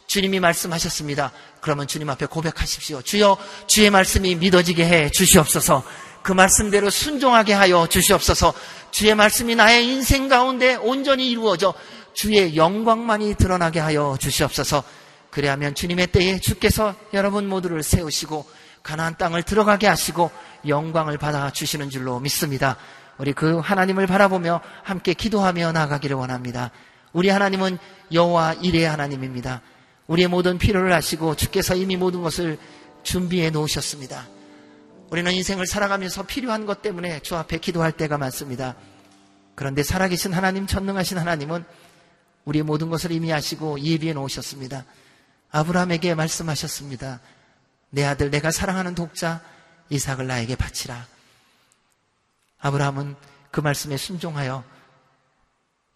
주님이 0.07 0.41
말씀하셨습니다. 0.41 1.33
그러면 1.61 1.87
주님 1.87 2.09
앞에 2.11 2.27
고백하십시오. 2.27 3.03
주여 3.03 3.37
주의 3.67 3.91
말씀이 3.91 4.35
믿어지게 4.37 4.85
해 4.85 5.11
주시옵소서. 5.11 5.85
그 6.23 6.33
말씀대로 6.33 6.89
순종하게 6.91 7.53
하여 7.53 7.87
주시옵소서. 7.87 8.55
주의 8.91 9.15
말씀이 9.15 9.55
나의 9.55 9.87
인생 9.87 10.29
가운데 10.29 10.75
온전히 10.77 11.31
이루어져 11.31 11.75
주의 12.13 12.57
영광만이 12.57 13.35
드러나게 13.35 13.81
하여 13.81 14.17
주시옵소서. 14.21 14.85
그래야면 15.31 15.75
주님의 15.75 16.09
때에 16.09 16.39
주께서 16.39 16.95
여러분 17.13 17.49
모두를 17.49 17.83
세우시고 17.83 18.47
가나안 18.85 19.17
땅을 19.17 19.43
들어가게 19.43 19.89
하시고 19.89 20.31
영광을 20.69 21.19
받아 21.19 21.51
주시는 21.51 21.91
줄로 21.91 22.21
믿습니다. 22.21 22.77
우리 23.19 23.33
그 23.33 23.59
하나님을 23.59 24.07
바라보며 24.07 24.61
함께 24.83 25.15
기도하며 25.15 25.73
나가기를 25.73 26.15
원합니다. 26.17 26.71
우리 27.13 27.31
하나님은 27.31 27.79
여호와 28.13 28.55
이레 28.55 28.85
하나님입니다. 28.85 29.63
우리의 30.07 30.29
모든 30.29 30.59
필요를 30.59 30.93
아시고 30.93 31.35
주께서 31.35 31.75
이미 31.75 31.97
모든 31.97 32.23
것을 32.23 32.59
준비해 33.03 33.51
놓으셨습니다. 33.51 34.27
우리는 35.11 35.33
인생을 35.33 35.67
살아가면서 35.67 36.25
필요한 36.25 36.67
것 36.67 36.83
때문에 36.83 37.21
주 37.21 37.37
앞에 37.37 37.59
기도할 37.59 37.93
때가 37.93 38.19
많습니다. 38.19 38.75
그런데 39.55 39.83
살아계신 39.83 40.35
하나님, 40.35 40.67
전능하신 40.67 41.17
하나님은 41.17 41.65
우리의 42.45 42.65
모든 42.65 42.91
것을 42.91 43.13
이미 43.13 43.33
아시고 43.33 43.81
예비해 43.81 44.13
놓으셨습니다. 44.13 44.85
아브라함에게 45.53 46.15
말씀하셨습니다. 46.15 47.21
내 47.95 48.05
아들, 48.05 48.29
내가 48.29 48.51
사랑하는 48.51 48.97
독자 48.97 49.41
이삭을 49.89 50.27
나에게 50.27 50.57
바치라. 50.57 51.07
아브라함은 52.59 53.15
그 53.53 53.61
말씀에 53.61 53.97
순종하여 53.97 54.65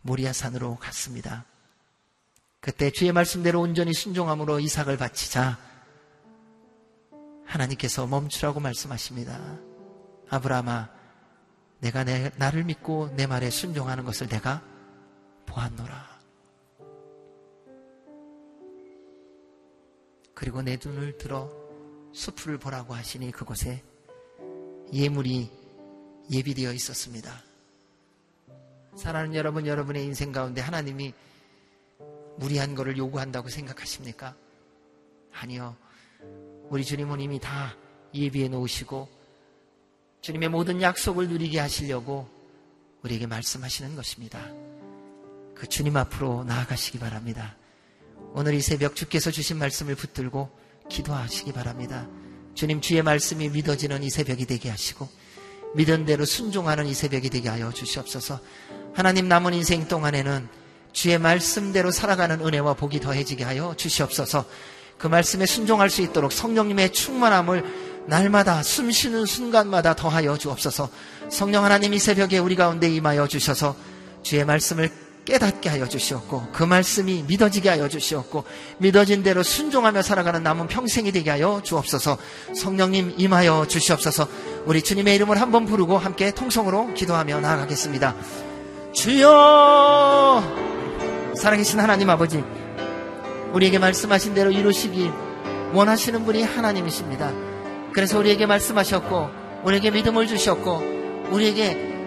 모리아산으로 0.02 0.76
갔습니다. 0.76 1.44
그때 2.60 2.92
주의 2.92 3.10
말씀대로 3.10 3.60
온전히 3.60 3.92
순종함으로 3.92 4.60
이삭을 4.60 4.96
바치자 4.96 5.58
하나님께서 7.44 8.06
멈추라고 8.06 8.60
말씀하십니다. 8.60 9.58
아브라함아, 10.30 10.90
내가 11.80 12.04
내, 12.04 12.30
나를 12.36 12.62
믿고 12.62 13.12
내 13.16 13.26
말에 13.26 13.50
순종하는 13.50 14.04
것을 14.04 14.28
내가 14.28 14.62
보았노라. 15.46 16.18
그리고 20.34 20.62
내 20.62 20.78
눈을 20.80 21.18
들어 21.18 21.57
수풀을 22.18 22.58
보라고 22.58 22.94
하시니 22.94 23.30
그곳에 23.30 23.80
예물이 24.92 25.48
예비되어 26.32 26.72
있었습니다. 26.72 27.44
사랑하는 28.96 29.36
여러분, 29.36 29.68
여러분의 29.68 30.04
인생 30.04 30.32
가운데 30.32 30.60
하나님이 30.60 31.14
무리한 32.38 32.74
것을 32.74 32.96
요구한다고 32.96 33.48
생각하십니까? 33.48 34.34
아니요. 35.32 35.76
우리 36.70 36.84
주님은 36.84 37.20
이미 37.20 37.38
다 37.38 37.76
예비해 38.12 38.48
놓으시고 38.48 39.08
주님의 40.20 40.48
모든 40.48 40.82
약속을 40.82 41.28
누리게 41.28 41.60
하시려고 41.60 42.28
우리에게 43.04 43.28
말씀하시는 43.28 43.94
것입니다. 43.94 44.44
그 45.54 45.68
주님 45.68 45.96
앞으로 45.96 46.42
나아가시기 46.42 46.98
바랍니다. 46.98 47.56
오늘 48.32 48.54
이 48.54 48.60
새벽 48.60 48.96
주께서 48.96 49.30
주신 49.30 49.56
말씀을 49.58 49.94
붙들고 49.94 50.67
기도하시기 50.88 51.52
바랍니다. 51.52 52.06
주님 52.54 52.80
주의 52.80 53.02
말씀이 53.02 53.48
믿어지는 53.50 54.02
이 54.02 54.10
새벽이 54.10 54.46
되게 54.46 54.68
하시고 54.70 55.08
믿은 55.74 56.06
대로 56.06 56.24
순종하는 56.24 56.86
이 56.86 56.94
새벽이 56.94 57.30
되게 57.30 57.48
하여 57.48 57.70
주시옵소서. 57.72 58.40
하나님 58.94 59.28
남은 59.28 59.54
인생 59.54 59.86
동안에는 59.86 60.48
주의 60.92 61.18
말씀대로 61.18 61.90
살아가는 61.90 62.44
은혜와 62.44 62.74
복이 62.74 63.00
더해지게 63.00 63.44
하여 63.44 63.74
주시옵소서. 63.76 64.44
그 64.98 65.06
말씀에 65.06 65.46
순종할 65.46 65.90
수 65.90 66.02
있도록 66.02 66.32
성령님의 66.32 66.92
충만함을 66.92 67.64
날마다 68.06 68.62
숨 68.62 68.90
쉬는 68.90 69.26
순간마다 69.26 69.94
더하여 69.94 70.36
주옵소서. 70.36 70.88
성령 71.30 71.64
하나님 71.64 71.92
이 71.92 71.98
새벽에 71.98 72.38
우리 72.38 72.56
가운데 72.56 72.88
임하여 72.90 73.28
주셔서 73.28 73.76
주의 74.22 74.44
말씀을 74.44 74.90
깨닫게 75.28 75.68
하여 75.68 75.86
주시옵고 75.86 76.48
그 76.54 76.62
말씀이 76.62 77.24
믿어지게 77.28 77.68
하여 77.68 77.86
주시옵고 77.86 78.44
믿어진 78.78 79.22
대로 79.22 79.42
순종하며 79.42 80.00
살아가는 80.00 80.42
남은 80.42 80.68
평생이 80.68 81.12
되게 81.12 81.28
하여 81.28 81.60
주옵소서. 81.62 82.16
성령님 82.54 83.12
임하여 83.18 83.66
주시옵소서. 83.68 84.26
우리 84.64 84.80
주님의 84.80 85.14
이름을 85.16 85.38
한번 85.38 85.66
부르고 85.66 85.98
함께 85.98 86.30
통성으로 86.30 86.94
기도하며 86.94 87.40
나아가겠습니다. 87.40 88.16
주여! 88.94 90.42
살아계신 91.36 91.78
하나님 91.78 92.08
아버지 92.08 92.42
우리에게 93.52 93.78
말씀하신 93.78 94.32
대로 94.32 94.50
이루시기 94.50 95.10
원하시는 95.74 96.24
분이 96.24 96.42
하나님이십니다. 96.42 97.32
그래서 97.92 98.18
우리에게 98.18 98.46
말씀하셨고 98.46 99.28
우리에게 99.64 99.90
믿음을 99.90 100.26
주셨고 100.26 101.28
우리에게 101.32 101.97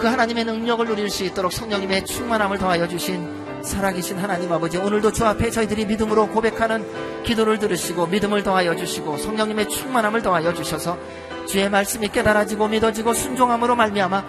그 0.00 0.06
하나님의 0.06 0.44
능력을 0.44 0.86
누릴 0.86 1.10
수 1.10 1.24
있도록 1.24 1.52
성령님의 1.52 2.06
충만함을 2.06 2.58
더하여 2.58 2.88
주신 2.88 3.28
살아계신 3.62 4.16
하나님 4.16 4.50
아버지 4.50 4.78
오늘도 4.78 5.12
주 5.12 5.26
앞에 5.26 5.50
저희들이 5.50 5.84
믿음으로 5.84 6.28
고백하는 6.28 7.22
기도를 7.22 7.58
들으시고 7.58 8.06
믿음을 8.06 8.42
더하여 8.42 8.74
주시고 8.74 9.18
성령님의 9.18 9.68
충만함을 9.68 10.22
더하여 10.22 10.54
주셔서 10.54 10.96
주의 11.46 11.68
말씀이 11.68 12.08
깨달아지고 12.08 12.68
믿어지고 12.68 13.12
순종함으로 13.12 13.76
말미암아 13.76 14.24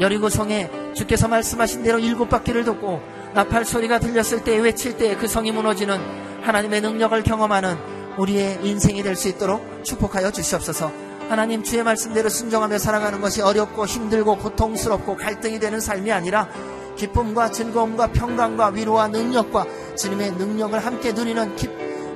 여리고 0.00 0.28
성에 0.28 0.68
주께서 0.94 1.28
말씀하신 1.28 1.84
대로 1.84 2.00
일곱 2.00 2.28
바퀴를 2.28 2.64
돕고 2.64 3.00
나팔 3.34 3.64
소리가 3.64 4.00
들렸을 4.00 4.42
때 4.42 4.56
외칠 4.58 4.96
때 4.96 5.14
그 5.16 5.28
성이 5.28 5.52
무너지는 5.52 6.00
하나님의 6.42 6.80
능력을 6.80 7.22
경험하는 7.22 7.76
우리의 8.16 8.58
인생이 8.62 9.02
될 9.02 9.14
수 9.14 9.28
있도록 9.28 9.84
축복하여 9.84 10.32
주시옵소서. 10.32 11.05
하나님 11.28 11.64
주의 11.64 11.82
말씀대로 11.82 12.28
순종하며 12.28 12.78
살아가는 12.78 13.20
것이 13.20 13.42
어렵고 13.42 13.84
힘들고 13.86 14.38
고통스럽고 14.38 15.16
갈등이 15.16 15.58
되는 15.58 15.80
삶이 15.80 16.12
아니라 16.12 16.48
기쁨과 16.96 17.50
즐거움과 17.50 18.12
평강과 18.12 18.68
위로와 18.68 19.08
능력과 19.08 19.66
주님의 19.96 20.32
능력을 20.32 20.78
함께 20.78 21.12
누리는 21.12 21.56
기, 21.56 21.68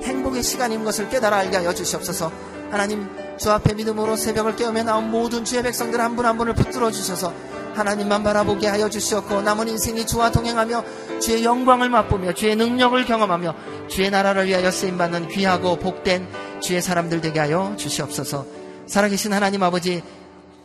행복의 0.04 0.42
시간인 0.42 0.84
것을 0.84 1.08
깨달아 1.08 1.38
알게 1.38 1.56
하여 1.56 1.74
주시옵소서. 1.74 2.30
하나님 2.70 3.08
주 3.36 3.50
앞에 3.50 3.74
믿음으로 3.74 4.16
새벽을 4.16 4.54
깨우며 4.54 4.84
나온 4.84 5.10
모든 5.10 5.44
주의 5.44 5.62
백성들 5.62 6.00
한 6.00 6.14
분한 6.14 6.30
한 6.30 6.38
분을 6.38 6.54
붙들어 6.54 6.90
주셔서 6.90 7.32
하나님만 7.74 8.22
바라보게 8.22 8.68
하여 8.68 8.88
주시옵고 8.88 9.42
남은 9.42 9.68
인생이 9.68 10.06
주와 10.06 10.30
동행하며 10.30 10.84
주의 11.20 11.44
영광을 11.44 11.88
맛보며 11.88 12.32
주의 12.32 12.54
능력을 12.54 13.04
경험하며 13.04 13.54
주의 13.88 14.10
나라를 14.10 14.46
위하여 14.46 14.70
쓰임받는 14.70 15.28
귀하고 15.28 15.76
복된 15.76 16.28
주의 16.60 16.80
사람들 16.80 17.20
되게 17.20 17.40
하여 17.40 17.74
주시옵소서. 17.76 18.59
살아계신 18.90 19.32
하나님 19.32 19.62
아버지, 19.62 20.02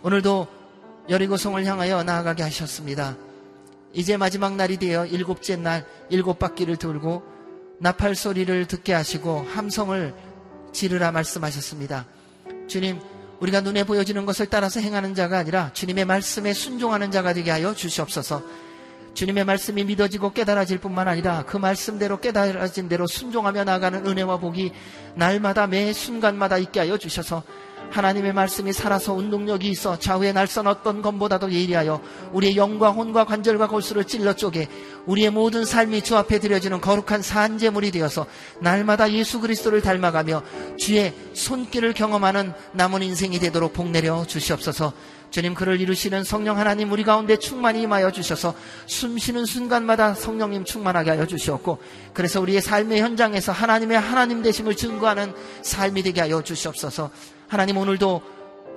오늘도 0.02 0.48
여리고성을 1.10 1.64
향하여 1.64 2.02
나아가게 2.02 2.42
하셨습니다. 2.42 3.16
이제 3.94 4.18
마지막 4.18 4.56
날이 4.56 4.78
되어 4.78 5.06
일곱째 5.06 5.56
날 5.58 5.86
일곱 6.10 6.40
바퀴를 6.40 6.78
돌고 6.78 7.22
나팔 7.80 8.16
소리를 8.16 8.66
듣게 8.66 8.94
하시고 8.94 9.46
함성을 9.48 10.16
지르라 10.74 11.12
말씀하셨습니다. 11.12 12.08
주님, 12.68 13.00
우리가 13.42 13.62
눈에 13.62 13.84
보여지는 13.84 14.26
것을 14.26 14.48
따라서 14.48 14.80
행하는 14.80 15.14
자가 15.14 15.38
아니라 15.38 15.72
주님의 15.74 16.06
말씀에 16.06 16.54
순종하는 16.54 17.12
자가 17.12 17.34
되게 17.34 17.52
하여 17.52 17.76
주시옵소서. 17.76 18.42
주님의 19.16 19.46
말씀이 19.46 19.86
믿어지고 19.86 20.34
깨달아질 20.34 20.78
뿐만 20.78 21.08
아니라 21.08 21.44
그 21.46 21.56
말씀대로 21.56 22.20
깨달아진 22.20 22.90
대로 22.90 23.08
순종하며 23.08 23.64
나가는 23.64 24.06
은혜와 24.06 24.38
복이 24.38 24.72
날마다 25.16 25.68
매 25.68 25.94
순간마다 25.94 26.58
있게 26.58 26.82
하여 26.82 26.98
주셔서 26.98 27.42
하나님의 27.92 28.34
말씀이 28.34 28.74
살아서 28.74 29.14
운동력이 29.14 29.70
있어 29.70 29.98
좌우에 29.98 30.34
날선 30.34 30.68
어떤 30.68 31.02
것보다도 31.02 31.54
예리하여 31.54 32.02
우리의 32.34 32.58
영과 32.58 32.90
혼과 32.90 33.26
관절과 33.26 33.68
골수를 33.68 34.04
찔러 34.04 34.34
쪼개 34.34 34.68
우리의 35.06 35.30
모든 35.30 35.64
삶이 35.64 36.02
주 36.02 36.18
앞에 36.18 36.40
드려지는 36.40 36.82
거룩한 36.82 37.22
산재물이 37.22 37.92
되어서 37.92 38.26
날마다 38.60 39.12
예수 39.12 39.40
그리스도를 39.40 39.82
닮아가며 39.82 40.44
주의 40.78 41.14
손길을 41.34 41.94
경험하는 41.94 42.54
남은 42.74 43.02
인생이 43.02 43.40
되도록 43.40 43.72
복내려 43.72 44.26
주시옵소서 44.26 44.92
주님 45.32 45.54
그를 45.54 45.82
이루시는 45.82 46.24
성령 46.24 46.58
하나님 46.58 46.92
우리 46.92 47.04
가운데 47.04 47.38
충만히 47.38 47.82
임하여 47.82 48.12
주셔서 48.12 48.56
숨쉬는 48.86 49.46
순간마다 49.46 50.14
성령님 50.14 50.64
충만하게 50.64 51.12
하여 51.12 51.26
주시옵고 51.26 51.80
그래서 52.14 52.40
우리의 52.42 52.62
삶의 52.62 53.02
현장에서 53.02 53.52
하나님의 53.52 54.00
하나님 54.00 54.42
되심을 54.42 54.76
증거하는 54.76 55.34
삶이 55.62 56.04
되게 56.04 56.22
하여 56.22 56.42
주시옵소서 56.42 57.12
하나님 57.48 57.78
오늘도 57.78 58.22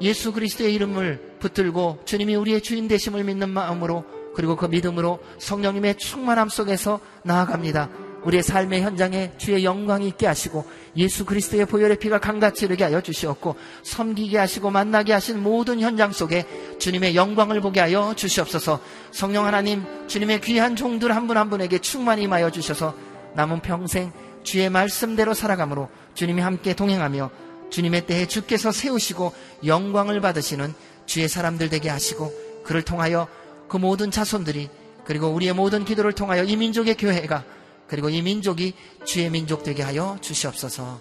예수 0.00 0.32
그리스도의 0.32 0.74
이름을 0.74 1.36
붙들고 1.40 2.00
주님이 2.04 2.36
우리의 2.36 2.60
주인 2.60 2.88
되심을 2.88 3.24
믿는 3.24 3.50
마음으로 3.50 4.04
그리고 4.34 4.54
그 4.54 4.66
믿음으로 4.66 5.18
성령님의 5.38 5.96
충만함 5.98 6.48
속에서 6.48 7.00
나아갑니다. 7.24 8.07
우리의 8.24 8.42
삶의 8.42 8.82
현장에 8.82 9.32
주의 9.38 9.64
영광이 9.64 10.08
있게 10.08 10.26
하시고 10.26 10.64
예수 10.96 11.24
그리스도의 11.24 11.66
보혈의 11.66 11.98
피가 11.98 12.18
강같이 12.18 12.64
흐르게 12.64 12.84
하여 12.84 13.00
주시옵고 13.00 13.56
섬기게 13.82 14.38
하시고 14.38 14.70
만나게 14.70 15.12
하신 15.12 15.42
모든 15.42 15.80
현장 15.80 16.12
속에 16.12 16.44
주님의 16.78 17.14
영광을 17.14 17.60
보게 17.60 17.80
하여 17.80 18.14
주시옵소서. 18.16 18.80
성령 19.12 19.46
하나님 19.46 19.84
주님의 20.08 20.40
귀한 20.40 20.76
종들 20.76 21.14
한분한 21.14 21.50
분에게 21.50 21.78
충만히 21.78 22.24
임하여 22.24 22.50
주셔서 22.50 22.94
남은 23.34 23.60
평생 23.60 24.12
주의 24.42 24.68
말씀대로 24.68 25.34
살아감으로 25.34 25.88
주님이 26.14 26.42
함께 26.42 26.74
동행하며 26.74 27.30
주님의 27.70 28.06
때에 28.06 28.26
주께서 28.26 28.72
세우시고 28.72 29.32
영광을 29.66 30.20
받으시는 30.20 30.74
주의 31.06 31.28
사람들 31.28 31.68
되게 31.68 31.88
하시고 31.88 32.32
그를 32.64 32.82
통하여 32.82 33.28
그 33.68 33.76
모든 33.76 34.10
자손들이 34.10 34.68
그리고 35.04 35.28
우리의 35.28 35.54
모든 35.54 35.84
기도를 35.84 36.12
통하여 36.12 36.44
이 36.44 36.56
민족의 36.56 36.96
교회가 36.96 37.44
그리고 37.88 38.10
이 38.10 38.22
민족이 38.22 38.74
주의 39.04 39.30
민족 39.30 39.62
되게 39.62 39.82
하여 39.82 40.18
주시옵소서. 40.20 41.00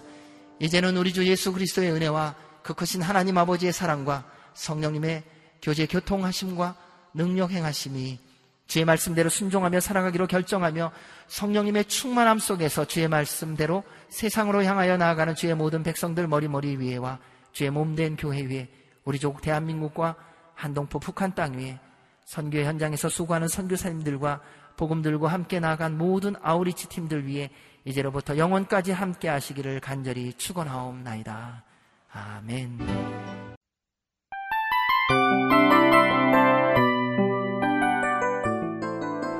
이제는 0.60 0.96
우리 0.96 1.12
주 1.12 1.26
예수 1.26 1.52
그리스도의 1.52 1.92
은혜와 1.92 2.34
그 2.62 2.74
크신 2.74 3.02
하나님 3.02 3.38
아버지의 3.38 3.72
사랑과 3.72 4.24
성령님의 4.54 5.22
교제 5.62 5.86
교통하심과 5.86 6.76
능력 7.14 7.50
행하심이 7.50 8.18
주의 8.66 8.84
말씀대로 8.84 9.30
순종하며 9.30 9.80
살아가기로 9.80 10.26
결정하며 10.26 10.92
성령님의 11.28 11.86
충만함 11.86 12.38
속에서 12.38 12.84
주의 12.84 13.08
말씀대로 13.08 13.82
세상으로 14.10 14.62
향하여 14.64 14.96
나아가는 14.98 15.34
주의 15.34 15.54
모든 15.54 15.82
백성들 15.82 16.26
머리머리 16.26 16.76
위에와 16.76 17.18
주의 17.52 17.70
몸된 17.70 18.16
교회 18.16 18.42
위에 18.42 18.68
우리 19.04 19.18
조국 19.18 19.40
대한민국과 19.40 20.16
한동포 20.54 20.98
북한 20.98 21.34
땅 21.34 21.58
위에 21.58 21.78
선교 22.26 22.58
현장에서 22.58 23.08
수고하는 23.08 23.48
선교사님들과 23.48 24.42
복음 24.78 25.02
들고 25.02 25.26
함께 25.26 25.60
나간 25.60 25.98
모든 25.98 26.36
아우리치 26.40 26.88
팀들 26.88 27.26
위해 27.26 27.50
이제로부터 27.84 28.38
영원까지 28.38 28.92
함께 28.92 29.28
하시기를 29.28 29.80
간절히 29.80 30.32
축원하옵나이다. 30.34 31.64
아멘. 32.12 32.78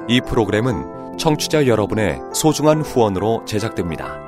이 0.09 0.21
프로그램은 0.23 1.17
청취자 1.19 1.67
여러분의 1.67 2.19
소중한 2.35 2.81
후원으로 2.81 3.45
제작됩니다. 3.45 4.28